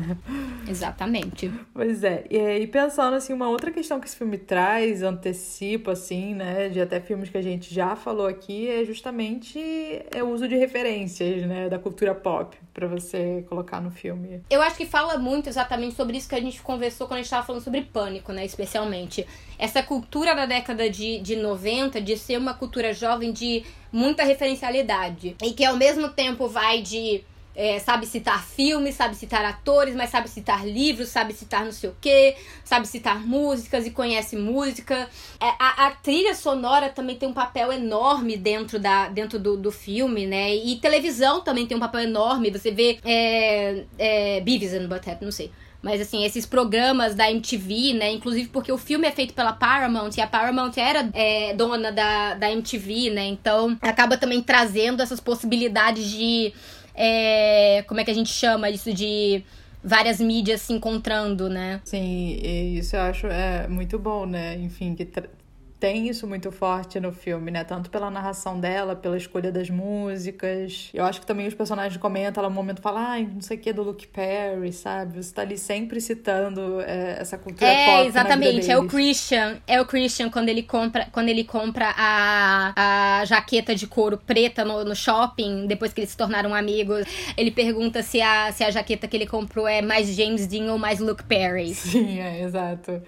[0.68, 1.52] Exatamente.
[1.74, 2.26] Pois é.
[2.30, 6.80] E aí, pensando, assim, uma outra questão que esse filme traz, antecipa, assim, né, de
[6.80, 9.60] até filmes que a gente já falou aqui, é justamente
[10.12, 14.42] é o uso de referências, né, da cultura pop para você colocar no filme.
[14.50, 17.32] Eu acho que fala muito exatamente sobre isso que a gente conversou quando a gente
[17.32, 19.26] tava falando sobre Pânico, né, especialmente.
[19.58, 25.36] Essa cultura da década de, de 90 de ser uma cultura jovem de muita referencialidade.
[25.44, 27.24] E que ao mesmo tempo vai de
[27.58, 31.90] é, sabe citar filmes, sabe citar atores, mas sabe citar livros, sabe citar não sei
[31.90, 35.10] o que, sabe citar músicas e conhece música.
[35.40, 39.72] É, a, a, trilha sonora também tem um papel enorme dentro, da, dentro do, do
[39.72, 40.56] filme, né?
[40.56, 42.52] E televisão também tem um papel enorme.
[42.52, 45.52] Você vê é, é, Beavis and Butthead, não sei.
[45.82, 48.12] Mas assim, esses programas da MTV, né?
[48.12, 52.36] Inclusive porque o filme é feito pela Paramount e a Paramount era é, dona da,
[52.36, 53.26] da MTV, né?
[53.26, 56.54] Então acaba também trazendo essas possibilidades de
[56.98, 59.44] é, como é que a gente chama isso de
[59.84, 61.80] várias mídias se encontrando, né?
[61.86, 62.40] Sim,
[62.78, 64.56] isso eu acho é muito bom, né?
[64.56, 65.06] Enfim, que
[65.80, 67.64] tem isso muito forte no filme, né?
[67.64, 70.90] Tanto pela narração dela, pela escolha das músicas.
[70.94, 73.60] Eu acho que também os personagens comentam, ela no momento fala, ai, não sei o
[73.60, 75.22] que do Luke Perry, sabe?
[75.22, 77.98] Você tá ali sempre citando é, essa cultura é, pop.
[77.98, 78.72] É, exatamente.
[78.72, 79.58] É o Christian.
[79.68, 84.66] É o Christian quando ele compra, quando ele compra a, a jaqueta de couro preta
[84.66, 87.06] no, no shopping, depois que eles se tornaram amigos.
[87.38, 90.80] Ele pergunta se a, se a jaqueta que ele comprou é mais James Dean ou
[90.80, 91.76] mais Luke Perry.
[91.76, 93.00] Sim, é, exato.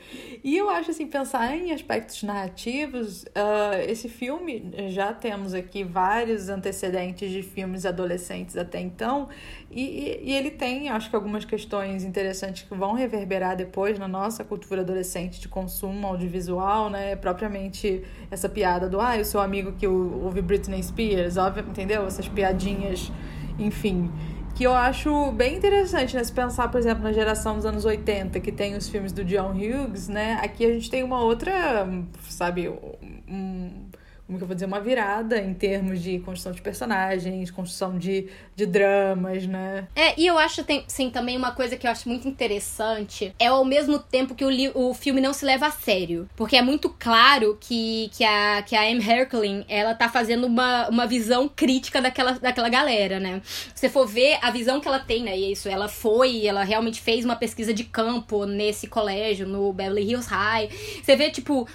[0.43, 6.49] E eu acho assim, pensar em aspectos narrativos uh, esse filme, já temos aqui vários
[6.49, 9.29] antecedentes de filmes adolescentes até então,
[9.71, 14.43] e, e, ele tem, acho que, algumas questões interessantes que vão reverberar depois na nossa
[14.43, 17.15] cultura adolescente de consumo audiovisual, né?
[17.15, 22.05] Propriamente essa piada do, ah, o seu amigo que ouve Britney Spears, óbvio, entendeu?
[22.05, 23.11] Essas piadinhas,
[23.57, 24.11] enfim
[24.59, 26.21] que eu acho bem interessante, né?
[26.21, 29.51] Se pensar, por exemplo, na geração dos anos 80, que tem os filmes do John
[29.51, 30.37] Hughes, né?
[30.43, 31.87] Aqui a gente tem uma outra,
[32.27, 33.88] sabe, um,
[34.29, 38.27] como que eu vou dizer, uma virada em termos de construção de personagens, construção de,
[38.55, 39.87] de dramas, né?
[39.95, 43.47] É, e eu acho, tem, sim, também uma coisa que eu acho muito interessante é
[43.47, 46.29] ao mesmo tempo que o, o filme não se leva a sério.
[46.35, 50.87] Porque é muito claro que, que a, que a Anne Herkling, ela tá fazendo uma,
[50.89, 53.41] uma visão crítica daquela, daquela galera, né?
[53.43, 55.35] Se você for ver a visão que ela tem, né?
[55.35, 60.03] E isso, ela foi, ela realmente fez uma pesquisa de campo nesse colégio, no Beverly
[60.03, 60.69] Hills High.
[61.01, 61.67] Você vê, tipo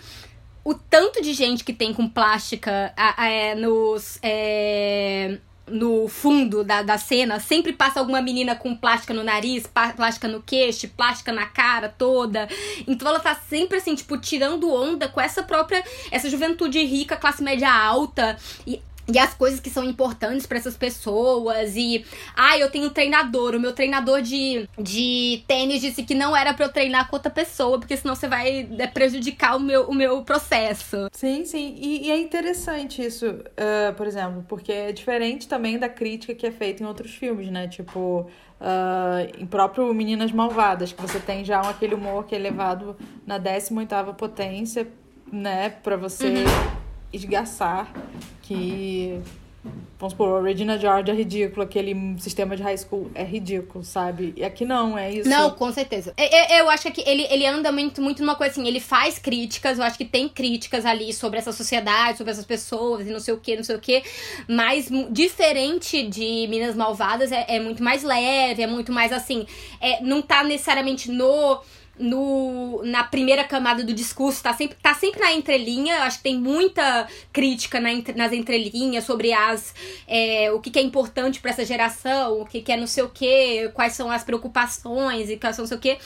[0.65, 4.19] o tanto de gente que tem com plástica é, nos.
[4.23, 10.29] É, no fundo da, da cena, sempre passa alguma menina com plástica no nariz, plástica
[10.29, 12.49] no queixo, plástica na cara toda.
[12.87, 15.83] Então ela tá sempre assim, tipo, tirando onda com essa própria.
[16.11, 18.37] essa juventude rica, classe média alta.
[18.67, 21.77] E e as coisas que são importantes para essas pessoas.
[21.77, 23.55] E, ah, eu tenho um treinador.
[23.55, 27.31] O meu treinador de, de tênis disse que não era para eu treinar com outra
[27.31, 31.09] pessoa, porque senão você vai é, prejudicar o meu, o meu processo.
[31.13, 31.75] Sim, sim.
[31.79, 36.47] E, e é interessante isso, uh, por exemplo, porque é diferente também da crítica que
[36.47, 37.69] é feita em outros filmes, né?
[37.69, 38.29] Tipo.
[38.61, 42.97] Uh, em próprio Meninas Malvadas, que você tem já aquele humor que é levado
[43.27, 44.89] na 18ª potência,
[45.31, 46.84] né, para você uhum
[47.15, 47.93] esgaçar
[48.43, 49.21] que.
[49.99, 54.35] Vamos supor, a Regina George é ridículo, aquele sistema de high school é ridículo, sabe?
[54.37, 55.27] E aqui não, é isso.
[55.27, 56.13] Não, com certeza.
[56.19, 58.79] Eu, é, é, eu acho que ele, ele anda muito, muito numa coisa assim, ele
[58.79, 63.11] faz críticas, eu acho que tem críticas ali sobre essa sociedade, sobre essas pessoas e
[63.11, 64.03] não sei o que, não sei o que,
[64.47, 69.47] mas diferente de Minas Malvadas, é, é muito mais leve, é muito mais assim,
[69.81, 71.63] é, não tá necessariamente no
[71.99, 76.03] no, na primeira camada do discurso, tá sempre, tá sempre na entrelinha.
[76.03, 79.75] Acho que tem muita crítica na, nas entrelinhas sobre as
[80.07, 83.05] é, o que, que, é importante para essa geração, o que, que é não sei
[83.05, 85.99] o que, quais são as preocupações e quais são não sei o que.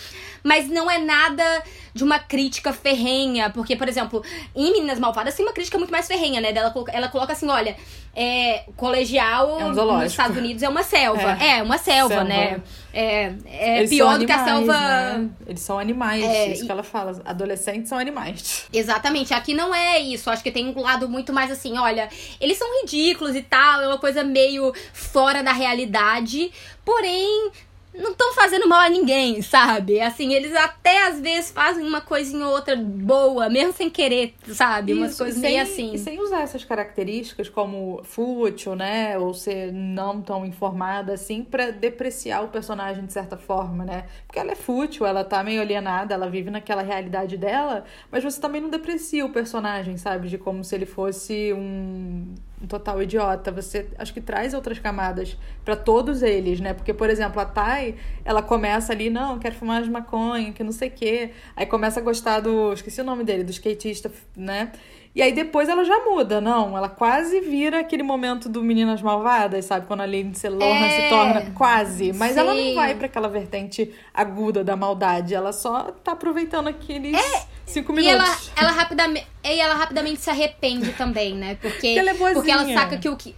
[0.43, 1.63] Mas não é nada
[1.93, 4.23] de uma crítica ferrenha, porque, por exemplo,
[4.55, 6.53] em Meninas Malvadas tem uma crítica muito mais ferrenha, né?
[6.55, 7.77] Ela, ela coloca assim: olha,
[8.15, 10.11] é, colegial É um nos.
[10.11, 11.33] Estados Unidos é uma selva.
[11.43, 12.25] É, uma selva, Selva.
[12.29, 12.61] né?
[12.93, 14.73] É, é Eles pior do que a selva.
[14.73, 15.29] né?
[15.47, 17.21] Eles são animais, É, isso e- que ela fala.
[17.25, 18.67] Adolescentes são animais.
[18.73, 20.31] Exatamente, aqui não é isso.
[20.31, 22.09] Acho que tem um lado muito mais assim, olha,
[22.41, 26.51] eles são ridículos e tal, é uma coisa meio fora da realidade,
[26.85, 27.51] porém
[27.99, 30.01] não estão fazendo mal a ninguém, sabe?
[30.01, 34.95] Assim, eles até às vezes fazem uma coisinha ou outra boa, mesmo sem querer, sabe?
[34.95, 35.93] Umas Isso, coisas e sem, meio assim.
[35.95, 39.19] E sem usar essas características como fútil, né?
[39.19, 44.07] Ou ser não tão informada assim, pra depreciar o personagem de certa forma, né?
[44.27, 48.41] Porque ela é fútil, ela tá meio alienada, ela vive naquela realidade dela, mas você
[48.41, 50.29] também não deprecia o personagem, sabe?
[50.29, 53.51] De como se ele fosse um, um total idiota.
[53.53, 56.75] Você acho que traz outras camadas pra todos eles, né?
[56.75, 57.95] Porque, por exemplo, a Tai,
[58.25, 61.31] ela começa ali, não, quero fumar de maconha, que não sei o quê.
[61.57, 62.73] Aí começa a gostar do.
[62.73, 64.73] Esqueci o nome dele, do skatista, né?
[65.15, 66.77] E aí depois ela já muda, não.
[66.77, 69.87] Ela quase vira aquele momento do Meninas Malvadas, sabe?
[69.87, 70.91] Quando a Lindsay Lohan É.
[71.03, 72.13] se torna quase.
[72.13, 72.75] Mas ela não Sim.
[72.75, 75.35] vai pra aquela vertente aguda da maldade.
[75.35, 77.17] Ela só tá aproveitando aqueles
[77.67, 78.51] cinco E minutos.
[78.57, 81.57] ela, ela rapidamente, e ela rapidamente se arrepende também, né?
[81.61, 83.35] Porque, Porque ela é porque ela saca que o que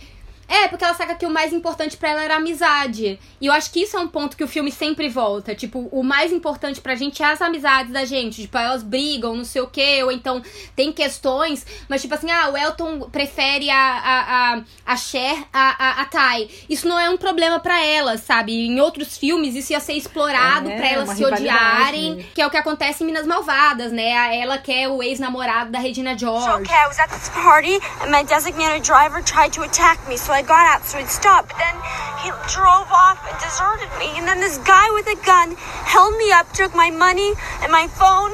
[0.50, 3.18] é, porque ela saca que o mais importante pra ela era a amizade.
[3.40, 5.54] E eu acho que isso é um ponto que o filme sempre volta.
[5.54, 8.42] Tipo, o mais importante pra gente é as amizades da gente.
[8.42, 10.42] Tipo, elas brigam, não sei o quê, ou então
[10.74, 15.84] tem questões, mas tipo assim, ah, o Elton prefere a, a, a, a Cher a,
[15.84, 16.66] a, a Ty.
[16.68, 18.52] Isso não é um problema pra ela, sabe?
[18.52, 22.50] Em outros filmes isso ia ser explorado É, pra elas se odiarem, que é o
[22.50, 24.36] que acontece em Minas Malvadas, né?
[24.40, 26.48] Ela quer o ex-namorado da Regina George.
[26.62, 30.32] Okay, I was at this party and my designated driver tried to attack me, so
[30.32, 31.48] I got out, so he'd stop.
[31.48, 31.76] But then
[32.22, 34.18] he drove off and deserted me.
[34.18, 37.32] And then this guy with a gun held me up, took my money
[37.62, 38.32] and my phone,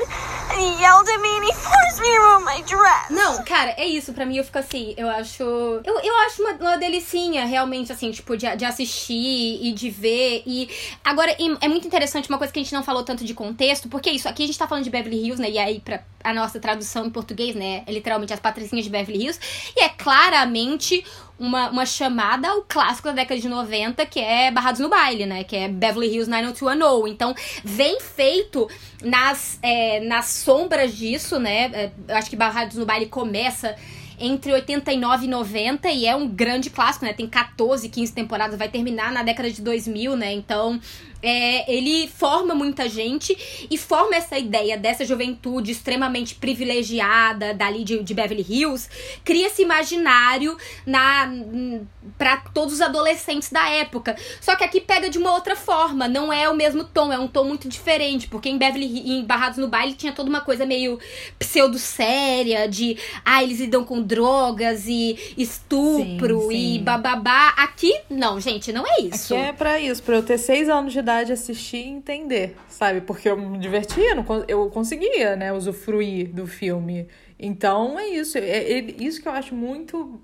[0.56, 1.52] he he.
[3.10, 4.12] Não, cara, é isso.
[4.12, 5.42] Pra mim, eu fico assim, eu acho.
[5.42, 10.42] Eu, eu acho uma, uma delicinha, realmente, assim, tipo, de, de assistir e de ver.
[10.46, 10.68] E.
[11.04, 14.10] Agora, é muito interessante uma coisa que a gente não falou tanto de contexto, porque
[14.10, 15.50] é isso, aqui a gente tá falando de Beverly Hills, né?
[15.50, 17.84] E aí, pra a nossa tradução em português, né?
[17.86, 19.40] É literalmente as patricinhas de Beverly Hills.
[19.76, 21.04] E é claramente.
[21.38, 25.44] Uma, uma chamada ao clássico da década de 90, que é Barrados no Baile, né?
[25.44, 27.12] Que é Beverly Hills 90210.
[27.12, 28.68] Então, vem feito
[29.02, 31.70] nas, é, nas sombras disso, né?
[31.72, 33.76] É, eu acho que Barrados no Baile começa
[34.18, 37.12] entre 89 e 90 e é um grande clássico, né?
[37.12, 40.32] Tem 14, 15 temporadas, vai terminar na década de 2000, né?
[40.32, 40.80] Então,
[41.26, 43.36] é, ele forma muita gente
[43.68, 48.88] e forma essa ideia dessa juventude extremamente privilegiada dali de, de Beverly Hills,
[49.24, 50.56] cria esse imaginário
[50.86, 51.28] na
[52.16, 54.16] para todos os adolescentes da época.
[54.40, 57.26] Só que aqui pega de uma outra forma, não é o mesmo tom, é um
[57.26, 61.00] tom muito diferente, porque em Beverly em Barrados no Baile tinha toda uma coisa meio
[61.38, 66.74] pseudo séria de ah, eles lidam com drogas e estupro Sim, sim.
[66.76, 67.48] e bababá.
[67.56, 69.34] Aqui não, gente, não é isso.
[69.34, 73.00] Aqui é pra isso, pra eu ter seis anos de idade assistir e entender, sabe?
[73.00, 74.16] Porque eu me divertia,
[74.48, 77.08] eu conseguia, né, usufruir do filme.
[77.38, 80.20] Então é isso, é, é isso que eu acho muito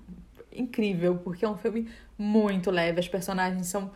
[0.51, 1.87] incrível, porque é um filme
[2.17, 3.91] muito leve, as personagens são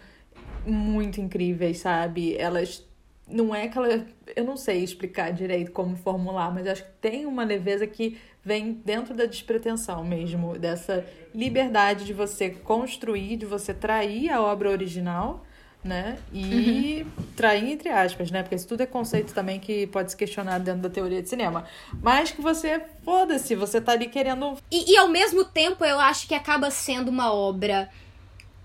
[0.66, 2.36] muito incríveis, sabe?
[2.38, 2.86] Elas
[3.28, 4.06] não é aquela.
[4.36, 8.82] Eu não sei explicar direito como formular, mas acho que tem uma leveza que vem
[8.86, 15.44] dentro da despretensão mesmo, dessa liberdade de você construir, de você trair a obra original,
[15.88, 16.20] né?
[16.34, 18.44] E trair entre aspas, né?
[18.44, 21.66] Porque isso tudo é conceito também que pode se questionar dentro da teoria de cinema.
[22.02, 24.58] Mas que você, foda-se, você tá ali querendo.
[24.70, 27.90] E, e ao mesmo tempo, eu acho que acaba sendo uma obra.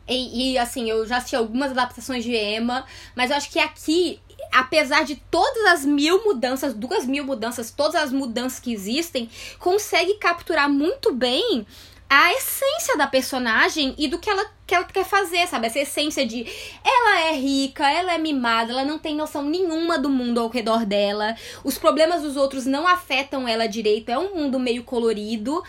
[0.09, 4.21] E, e, assim, eu já assisti algumas adaptações de Emma, mas eu acho que aqui,
[4.53, 10.15] apesar de todas as mil mudanças, duas mil mudanças, todas as mudanças que existem, consegue
[10.15, 11.65] capturar muito bem
[12.15, 15.67] a essência da personagem e do que ela, que ela quer fazer, sabe?
[15.67, 16.47] Essa essência de
[16.85, 20.85] ela é rica, ela é mimada, ela não tem noção nenhuma do mundo ao redor
[20.85, 21.35] dela,
[21.65, 25.65] os problemas dos outros não afetam ela direito, é um mundo meio colorido.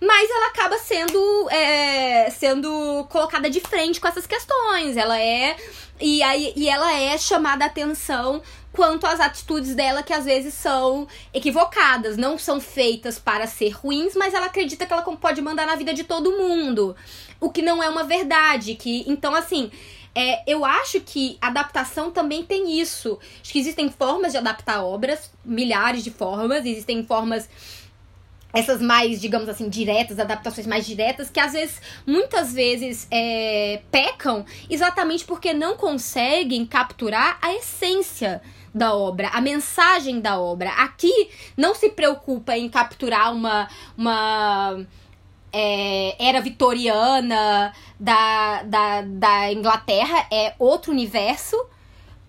[0.00, 4.98] Mas ela acaba sendo, é, sendo colocada de frente com essas questões.
[4.98, 5.56] Ela é.
[5.98, 8.42] E, aí, e ela é chamada a atenção
[8.74, 14.14] quanto às atitudes dela que às vezes são equivocadas, não são feitas para ser ruins,
[14.16, 16.96] mas ela acredita que ela pode mandar na vida de todo mundo.
[17.40, 18.74] O que não é uma verdade.
[18.74, 19.70] Que Então, assim.
[20.14, 23.18] é, eu acho que adaptação também tem isso.
[23.42, 27.48] Acho que existem formas de adaptar obras, milhares de formas, existem formas
[28.54, 34.46] essas mais, digamos assim, diretas, adaptações mais diretas, que às vezes, muitas vezes, é, pecam
[34.70, 38.40] exatamente porque não conseguem capturar a essência
[38.72, 40.70] da obra, a mensagem da obra.
[40.70, 44.84] Aqui não se preocupa em capturar uma, uma
[45.52, 51.56] é, era vitoriana da, da, da Inglaterra, é outro universo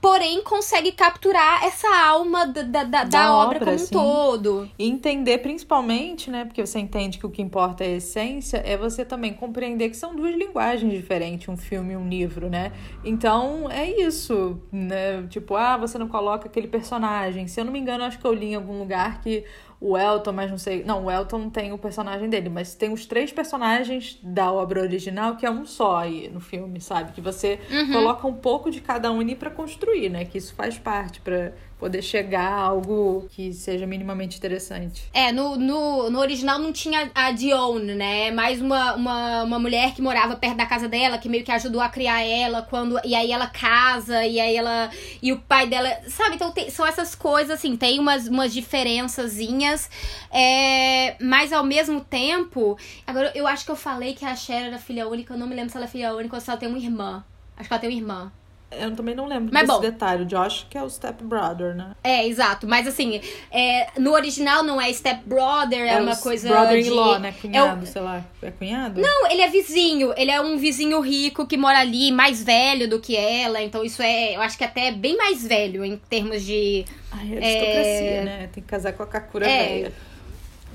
[0.05, 4.69] porém consegue capturar essa alma da, da, da, da obra, obra, como um todo.
[4.77, 6.45] E entender principalmente, né?
[6.45, 9.97] Porque você entende que o que importa é a essência, é você também compreender que
[9.97, 12.71] são duas linguagens diferentes, um filme e um livro, né?
[13.03, 15.25] Então é isso, né?
[15.27, 17.47] Tipo, ah, você não coloca aquele personagem.
[17.47, 19.43] Se eu não me engano, acho que eu li em algum lugar que
[19.79, 20.83] o Elton, mas não sei.
[20.83, 25.35] Não, o Elton tem o personagem dele, mas tem os três personagens da obra original,
[25.35, 27.11] que é um só aí no filme, sabe?
[27.11, 27.91] Que você uhum.
[27.91, 30.25] coloca um pouco de cada um ali para construir, né?
[30.25, 35.03] Que isso faz parte para poder chegar a algo que seja minimamente interessante.
[35.13, 38.27] É, no, no, no original não tinha a Dion, né?
[38.27, 41.51] É mais uma, uma, uma mulher que morava perto da casa dela, que meio que
[41.51, 42.99] ajudou a criar ela quando.
[43.03, 44.89] E aí ela casa, e aí ela.
[45.21, 45.89] E o pai dela.
[46.07, 46.35] Sabe?
[46.35, 49.89] Então tem, são essas coisas, assim, tem umas, umas diferençazinhas.
[50.31, 52.77] É, mas ao mesmo tempo.
[53.05, 55.55] Agora, eu acho que eu falei que a Cher era filha única, eu não me
[55.55, 57.23] lembro se ela é filha única ou se ela tem uma irmã.
[57.57, 58.31] Acho que ela tem uma irmã.
[58.79, 60.23] Eu também não lembro Mas, desse bom, detalhe.
[60.23, 61.91] O Josh, que é o step brother, né?
[62.03, 62.67] É, exato.
[62.67, 63.21] Mas assim,
[63.51, 66.49] é, no original não é step brother, é, é uma coisa.
[66.49, 67.33] Brother-in-law, né?
[67.41, 67.87] Cunhado, é o...
[67.87, 68.23] sei lá.
[68.41, 69.01] É cunhado?
[69.01, 70.13] Não, ele é vizinho.
[70.15, 73.61] Ele é um vizinho rico que mora ali, mais velho do que ela.
[73.61, 76.85] Então isso é, eu acho que até bem mais velho em termos de.
[77.11, 78.23] Ai, é aristocracia, é...
[78.23, 78.49] né?
[78.53, 79.67] Tem que casar com a Kakura é...
[79.67, 79.93] velha.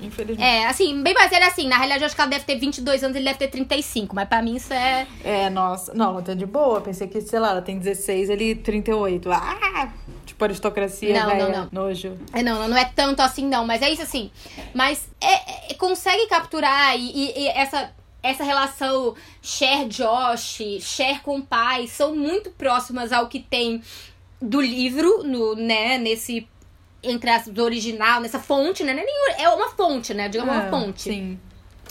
[0.01, 0.43] Infelizmente.
[0.43, 1.67] É, assim, bem mais velho assim.
[1.67, 4.15] Na realidade, eu acho que ela deve ter 22 anos, ele deve ter 35.
[4.15, 5.07] Mas pra mim isso é.
[5.23, 5.93] É, nossa.
[5.93, 6.81] Não, tá de boa.
[6.81, 9.31] Pensei que, sei lá, ela tem 16, ele 38.
[9.31, 9.93] Ah!
[10.25, 11.69] Tipo, aristocracia, não, véia, não, não.
[11.71, 12.17] nojo.
[12.33, 13.65] É, não, não é tanto assim, não.
[13.65, 14.31] Mas é isso assim.
[14.73, 17.91] Mas é, é consegue capturar e, e, e essa
[18.23, 23.81] essa relação Cher Josh, Cher com pai, são muito próximas ao que tem
[24.41, 26.47] do livro, no, né, nesse
[27.03, 29.03] entre as do original, nessa fonte, né?
[29.37, 30.29] É, é uma fonte, né?
[30.29, 31.03] Digamos é, uma fonte.
[31.03, 31.39] Sim.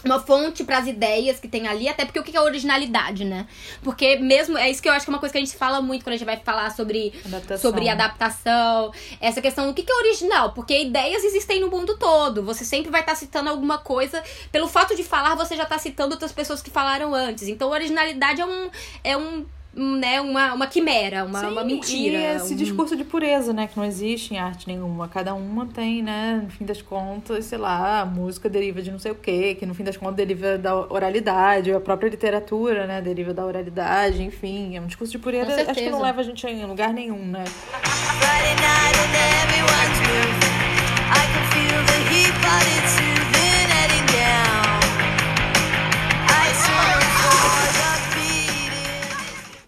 [0.03, 3.47] Uma fonte para as ideias que tem ali, até porque o que é originalidade, né?
[3.83, 4.57] Porque mesmo.
[4.57, 6.15] É isso que eu acho que é uma coisa que a gente fala muito quando
[6.15, 10.53] a gente vai falar sobre adaptação, sobre adaptação essa questão do que é original.
[10.53, 12.43] Porque ideias existem no mundo todo.
[12.45, 14.23] Você sempre vai estar tá citando alguma coisa.
[14.51, 17.47] Pelo fato de falar, você já está citando outras pessoas que falaram antes.
[17.49, 18.71] Então, originalidade é um.
[19.05, 22.19] É um né, uma, uma quimera, uma, Sim, uma mentira.
[22.19, 22.57] E esse um...
[22.57, 25.09] discurso de pureza, né, que não existe em arte nenhuma.
[25.09, 28.99] Cada uma tem, né, no fim das contas, sei lá, a música deriva de não
[28.99, 33.01] sei o quê, que no fim das contas deriva da oralidade, a própria literatura, né,
[33.01, 34.77] deriva da oralidade, enfim.
[34.77, 37.45] É um discurso de pureza, acho que não leva a gente em lugar nenhum, né.
[37.45, 40.61] Friday night and everyone's moving.
[41.13, 43.30] I can feel the heat, but it's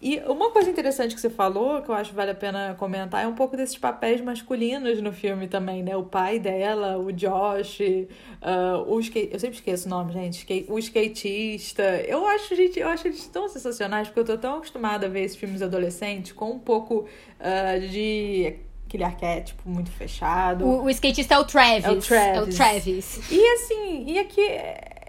[0.03, 3.23] E uma coisa interessante que você falou, que eu acho que vale a pena comentar,
[3.23, 5.97] é um pouco desses papéis masculinos no filme também, né?
[5.97, 9.33] O pai dela, o Josh, uh, o skate...
[9.33, 11.85] eu sempre esqueço o nome, gente, o skatista.
[12.05, 15.21] Eu acho, gente, eu acho eles tão sensacionais, porque eu tô tão acostumada a ver
[15.21, 17.07] esses filmes adolescentes com um pouco
[17.39, 18.57] uh, de
[18.89, 20.67] aquele arquétipo muito fechado.
[20.67, 21.85] O, o, skatista é o Travis.
[21.85, 22.37] É o Travis.
[22.37, 23.31] É o Travis.
[23.31, 24.43] E assim, e aqui,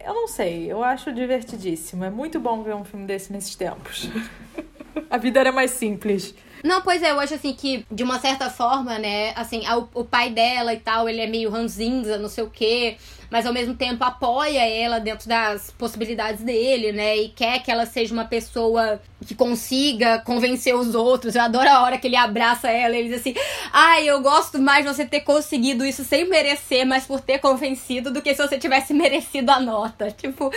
[0.05, 2.03] eu não sei, eu acho divertidíssimo.
[2.03, 4.07] É muito bom ver um filme desse nesses tempos.
[5.09, 6.33] A vida era mais simples.
[6.63, 10.05] Não, pois é, eu acho assim que, de uma certa forma, né, assim, o, o
[10.05, 12.95] pai dela e tal, ele é meio ranzinza, não sei o quê
[13.33, 17.17] mas ao mesmo tempo apoia ela dentro das possibilidades dele, né?
[17.17, 21.33] E quer que ela seja uma pessoa que consiga convencer os outros.
[21.33, 23.33] Eu adoro a hora que ele abraça ela e ele diz assim:
[23.71, 28.11] Ai, eu gosto mais de você ter conseguido isso sem merecer, mas por ter convencido,
[28.11, 30.11] do que se você tivesse merecido a nota.
[30.11, 30.51] Tipo,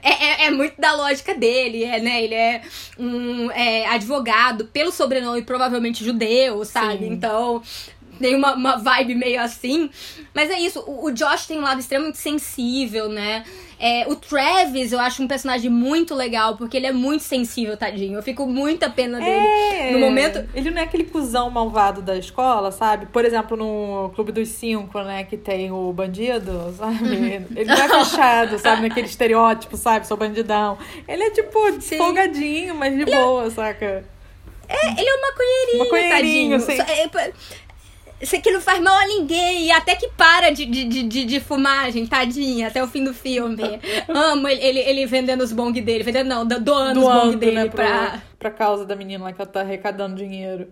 [0.00, 2.22] é, é, é muito da lógica dele, é, né?
[2.22, 2.62] Ele é
[2.96, 7.06] um é, advogado pelo sobrenome provavelmente judeu, sabe?
[7.06, 7.12] Sim.
[7.12, 7.60] Então
[8.20, 9.90] tem uma, uma vibe meio assim.
[10.34, 13.44] Mas é isso, o, o Josh tem um lado extremamente sensível, né?
[13.82, 18.18] É, o Travis, eu acho um personagem muito legal, porque ele é muito sensível, tadinho.
[18.18, 19.46] Eu fico muita pena dele.
[19.46, 20.46] É, no momento.
[20.54, 23.06] Ele não é aquele cuzão malvado da escola, sabe?
[23.06, 27.02] Por exemplo, no Clube dos Cinco, né, que tem o bandido, sabe?
[27.02, 27.46] Uhum.
[27.56, 28.82] Ele não é fechado, sabe?
[28.82, 30.06] Naquele estereótipo, sabe?
[30.06, 30.76] Sou bandidão.
[31.08, 31.96] Ele é tipo Sim.
[31.96, 33.50] folgadinho, mas de ele é boa, é...
[33.50, 34.04] saca?
[34.68, 36.82] É, ele é uma maconheirinho, maconheirinho tadinho.
[36.90, 37.30] É,
[38.20, 39.66] isso aqui não faz mal a ninguém.
[39.66, 43.80] E até que para de, de, de, de fumagem, tadinha, até o fim do filme.
[44.08, 46.04] Amo ele, ele, ele vendendo os bong dele.
[46.04, 48.20] Vendendo não, doando, doando os bong dele né, pra...
[48.38, 50.68] pra causa da menina lá que ela tá arrecadando dinheiro.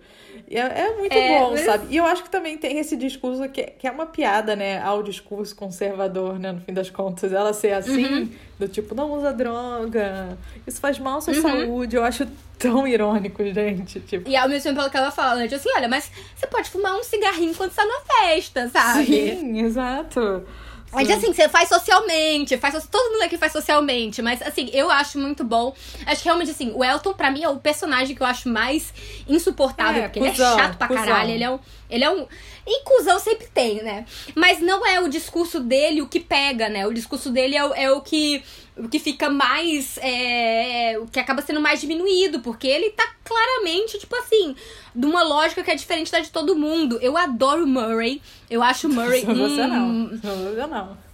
[0.50, 1.86] É, é muito É, bom, mas- sabe?
[1.90, 4.80] E eu acho que também tem esse discurso que, que é uma piada, né?
[4.80, 6.52] Ao discurso conservador, né?
[6.52, 7.32] No fim das contas.
[7.32, 8.28] Ela ser assim, Uhum.
[8.58, 11.96] do tipo, não usa droga, isso faz mal à sua saúde.
[11.96, 12.26] Eu acho
[12.58, 14.00] tão irônico, gente.
[14.00, 15.42] Tipo, E ao mesmo tempo ela fala, né?
[15.44, 19.04] Tipo assim, olha, mas você pode fumar um cigarrinho enquanto você tá na festa, sabe?
[19.06, 20.44] sim, exato.
[20.92, 25.18] Mas assim, você faz socialmente, faz todo mundo aqui faz socialmente, mas assim, eu acho
[25.18, 25.74] muito bom.
[26.06, 28.92] Acho que realmente assim, o Elton pra mim é o personagem que eu acho mais
[29.28, 31.04] insuportável, É, porque cuzão, ele é chato pra cuzão.
[31.04, 31.58] caralho, ele é um
[31.90, 32.26] ele é um
[32.70, 34.04] e cuzão sempre tem, né?
[34.34, 36.86] Mas não é o discurso dele o que pega, né?
[36.86, 38.42] O discurso dele é, o- é o que
[38.76, 43.98] o que fica mais é, o que acaba sendo mais diminuído, porque ele tá claramente,
[43.98, 44.54] tipo assim,
[44.94, 46.98] de uma lógica que é diferente da de todo mundo.
[47.00, 48.22] Eu adoro Murray.
[48.48, 50.10] Eu acho Murray Só você não.
[50.20, 51.07] Só você não.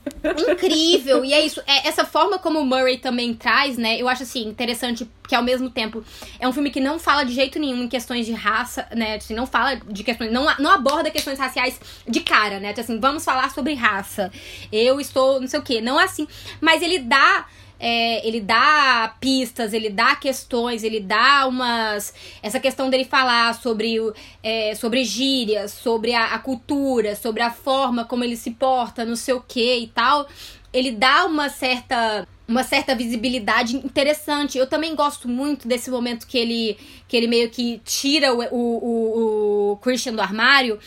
[0.51, 1.25] Incrível.
[1.25, 1.61] E é isso.
[1.67, 4.01] É, essa forma como o Murray também traz, né?
[4.01, 6.05] Eu acho assim, interessante, que ao mesmo tempo
[6.39, 9.17] é um filme que não fala de jeito nenhum em questões de raça, né?
[9.17, 10.33] Assim, não fala de questões.
[10.33, 12.75] Não, não aborda questões raciais de cara, né?
[12.77, 14.31] Assim, vamos falar sobre raça.
[14.73, 15.81] Eu estou, não sei o quê.
[15.81, 16.27] Não é assim.
[16.61, 17.47] Mas ele dá.
[17.87, 22.15] É, ele dá pistas, ele dá questões, ele dá umas.
[22.43, 23.99] Essa questão dele falar sobre,
[24.43, 29.15] é, sobre gírias, sobre a, a cultura, sobre a forma como ele se porta, não
[29.15, 30.27] sei o que e tal.
[30.73, 32.27] Ele dá uma certa.
[32.47, 34.59] Uma certa visibilidade interessante.
[34.59, 36.77] Eu também gosto muito desse momento que ele,
[37.09, 40.79] que ele meio que tira o, o, o, Christian do armário.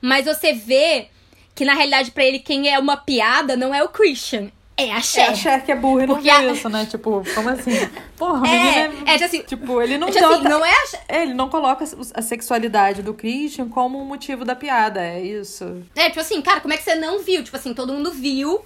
[0.00, 1.08] Mas você vê
[1.54, 4.98] que, na realidade, pra ele, quem é uma piada não é o Christian, é a
[4.98, 5.30] É Cher.
[5.30, 6.86] a Cher que é burra e não Porque vê a- isso, né?
[6.86, 7.70] Tipo, como assim?
[8.16, 11.22] Porra, a É, menina é, assim, Tipo, ele não Tipo assim, não é a É,
[11.22, 15.82] ele não coloca a sexualidade do Christian como um motivo da piada, é isso.
[15.94, 17.42] É, tipo assim, cara, como é que você não viu?
[17.44, 18.60] Tipo assim, todo mundo viu.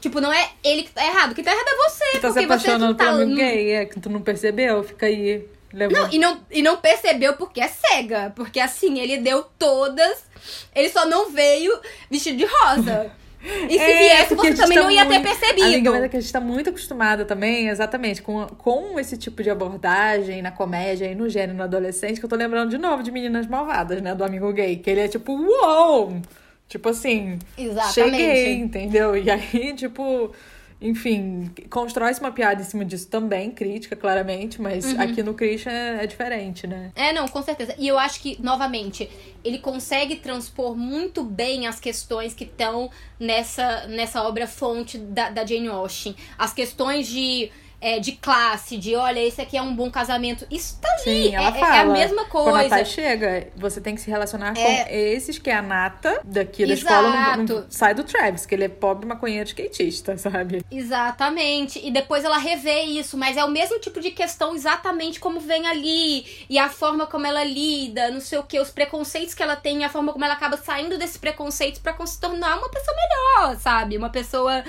[0.00, 1.34] Tipo, não é ele que tá errado.
[1.34, 2.04] Quem tá errado é você.
[2.12, 3.04] Você tá se porque apaixonando tá.
[3.06, 4.82] pelo amigo gay, é que tu não percebeu?
[4.84, 5.46] Fica aí.
[5.72, 8.32] Não, e não, e não percebeu porque é cega.
[8.36, 10.24] Porque assim, ele deu todas.
[10.74, 11.76] Ele só não veio
[12.10, 13.10] vestido de rosa.
[13.68, 15.66] E se É, viesse, você também tá não ia ter muito- percebido.
[15.66, 19.42] Amiga, mas é que a gente tá muito acostumada também, exatamente, com, com esse tipo
[19.42, 23.02] de abordagem na comédia e no gênero no adolescente, que eu tô lembrando de novo
[23.02, 24.14] de Meninas Malvadas, né?
[24.14, 24.76] Do amigo gay.
[24.76, 26.16] Que ele é tipo, uou!
[26.68, 27.92] Tipo assim, Exatamente.
[27.94, 29.14] cheguei, entendeu?
[29.16, 30.32] E aí, tipo,
[30.84, 35.00] enfim, constrói-se uma piada em cima disso também, crítica, claramente, mas Uhum.
[35.00, 36.92] aqui no Christian é, é diferente, né?
[36.94, 37.74] É, não, com certeza.
[37.78, 39.08] E eu acho que, novamente,
[39.42, 45.46] ele consegue transpor muito bem as questões que estão nessa, nessa obra fonte da, da
[45.46, 46.14] Jane Austen.
[46.36, 47.50] As questões de,
[47.84, 50.46] é, de classe, de olha, esse aqui é um bom casamento.
[50.50, 51.02] Isso tá ali.
[51.28, 51.76] Sim, ela é, fala.
[51.76, 52.68] é a mesma Quando a coisa.
[52.70, 54.84] Thay chega, você tem que se relacionar É.
[54.84, 56.94] com esses que é a nata daqui da Exato.
[57.04, 57.36] escola.
[57.36, 60.64] Não, não sai do Travis, que ele é pobre maconheiro skatista, sabe?
[60.70, 61.78] Exatamente.
[61.86, 65.66] E depois ela revê isso, mas é o mesmo tipo de questão exatamente como vem
[65.66, 66.24] ali.
[66.48, 69.84] E a forma como ela lida, não sei o que, os preconceitos que ela tem,
[69.84, 73.96] a forma como ela acaba saindo desses preconceitos pra se tornar uma pessoa melhor, sabe?
[73.96, 74.64] Uma pessoa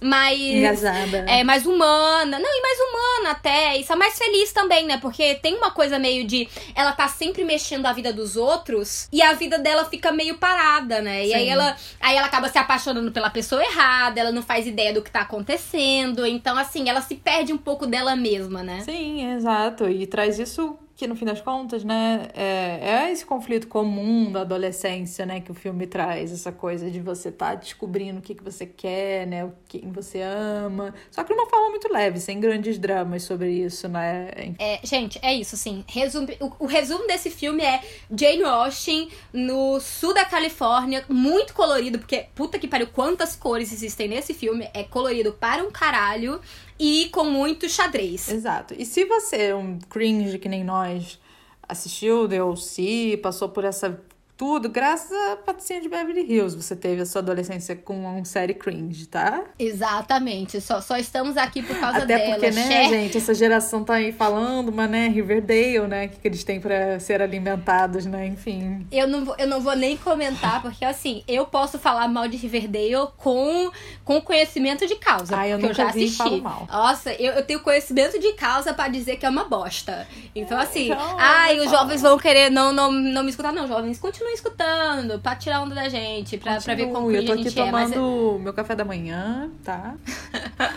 [0.00, 0.38] mais.
[0.40, 1.24] Engajada.
[1.28, 2.38] É, mais humana.
[2.38, 3.76] Não, e mais humana até.
[3.76, 4.98] Isso é mais feliz também, né?
[4.98, 6.48] Porque tem uma coisa meio de.
[6.74, 11.00] Ela tá sempre mexendo a vida dos outros e a vida dela fica meio parada,
[11.00, 11.26] né?
[11.26, 14.92] E aí ela, aí ela acaba se apaixonando pela pessoa errada, ela não faz ideia
[14.92, 16.26] do que tá acontecendo.
[16.26, 18.82] Então, assim, ela se perde um pouco dela mesma, né?
[18.84, 19.88] Sim, exato.
[19.88, 24.42] E traz isso que, no fim das contas, né, é, é esse conflito comum da
[24.42, 26.30] adolescência, né, que o filme traz.
[26.30, 30.20] Essa coisa de você tá descobrindo o que, que você quer, né, o que você
[30.20, 30.92] ama.
[31.10, 34.28] Só que de uma forma muito leve, sem grandes dramas sobre isso, né?
[34.58, 35.82] É, gente, é isso, assim.
[35.88, 37.80] Resumo, o, o resumo desse filme é
[38.14, 44.06] Jane Austen no sul da Califórnia, muito colorido, porque puta que pariu, quantas cores existem
[44.06, 44.68] nesse filme.
[44.74, 46.42] É colorido para um caralho
[46.80, 48.30] e com muito xadrez.
[48.30, 48.74] Exato.
[48.76, 51.20] E se você é um cringe que nem nós,
[51.68, 54.00] assistiu DLC, passou por essa
[54.40, 58.54] tudo, graças a Patricinha de Beverly Hills, você teve a sua adolescência com uma série
[58.54, 59.42] cringe, tá?
[59.58, 60.62] Exatamente.
[60.62, 62.30] Só, só estamos aqui por causa Até dela.
[62.36, 66.20] porque, né, Cher- gente, essa geração tá aí falando, mas, né, Riverdale, né, o que,
[66.20, 68.86] que eles têm pra ser alimentados, né, enfim.
[68.90, 72.38] Eu não, vou, eu não vou nem comentar, porque assim, eu posso falar mal de
[72.38, 73.70] Riverdale com,
[74.06, 75.36] com conhecimento de causa.
[75.38, 76.16] Ah, eu porque nunca eu já vi assisti.
[76.16, 76.66] falo mal.
[76.72, 80.08] Nossa, eu, eu tenho conhecimento de causa pra dizer que é uma bosta.
[80.34, 83.52] Então, assim, Então, ai, não os jovens vão querer não, não, não me escutar.
[83.52, 87.32] Não, jovens, continuem escutando, pra tirar onda da gente, pra, pra ver como Eu tô
[87.32, 87.70] aqui é.
[87.70, 89.94] Mas, tomando meu café da manhã, tá?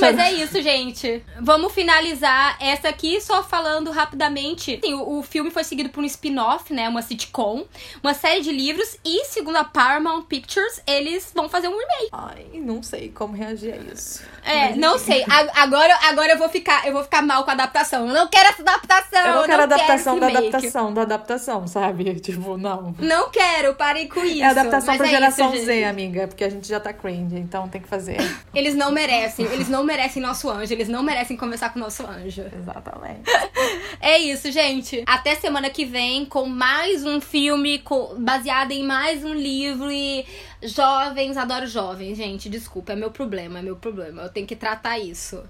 [0.00, 1.22] Mas é isso, gente.
[1.40, 4.80] Vamos finalizar essa aqui só falando rapidamente.
[4.82, 6.88] Sim, o, o filme foi seguido por um spin-off, né?
[6.88, 7.64] Uma sitcom,
[8.02, 12.08] uma série de livros e, segundo a Paramount Pictures, eles vão fazer um remake.
[12.12, 14.22] Ai, não sei como reagir a isso.
[14.44, 15.24] É, Mas, não sei.
[15.28, 18.06] A- Agora, agora eu vou ficar, eu vou ficar mal com a adaptação.
[18.08, 19.20] Eu não quero essa adaptação.
[19.26, 20.48] Eu não quero não adaptação da esse remake.
[20.56, 22.14] adaptação da adaptação, sabe?
[22.24, 22.94] Tipo, não.
[22.98, 24.42] Não quero, parem com isso.
[24.42, 27.68] É adaptação pra é geração isso, Z, amiga, porque a gente já tá cringe, então
[27.68, 28.16] tem que fazer.
[28.54, 32.06] Eles não merecem, eles não merecem nosso anjo, eles não merecem conversar com o nosso
[32.06, 32.44] anjo.
[32.56, 33.22] Exatamente.
[34.00, 35.02] É isso, gente.
[35.06, 40.26] Até semana que vem com mais um filme co- baseado em mais um livro e
[40.62, 42.50] jovens, adoro jovens, gente.
[42.50, 44.22] Desculpa, é meu problema, é meu problema.
[44.22, 45.42] Eu tenho que tratar isso.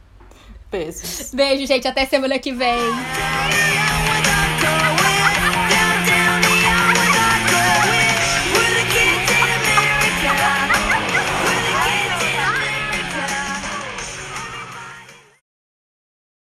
[0.70, 1.32] Beijos.
[1.34, 1.88] Beijo, gente.
[1.88, 2.78] Até semana que vem.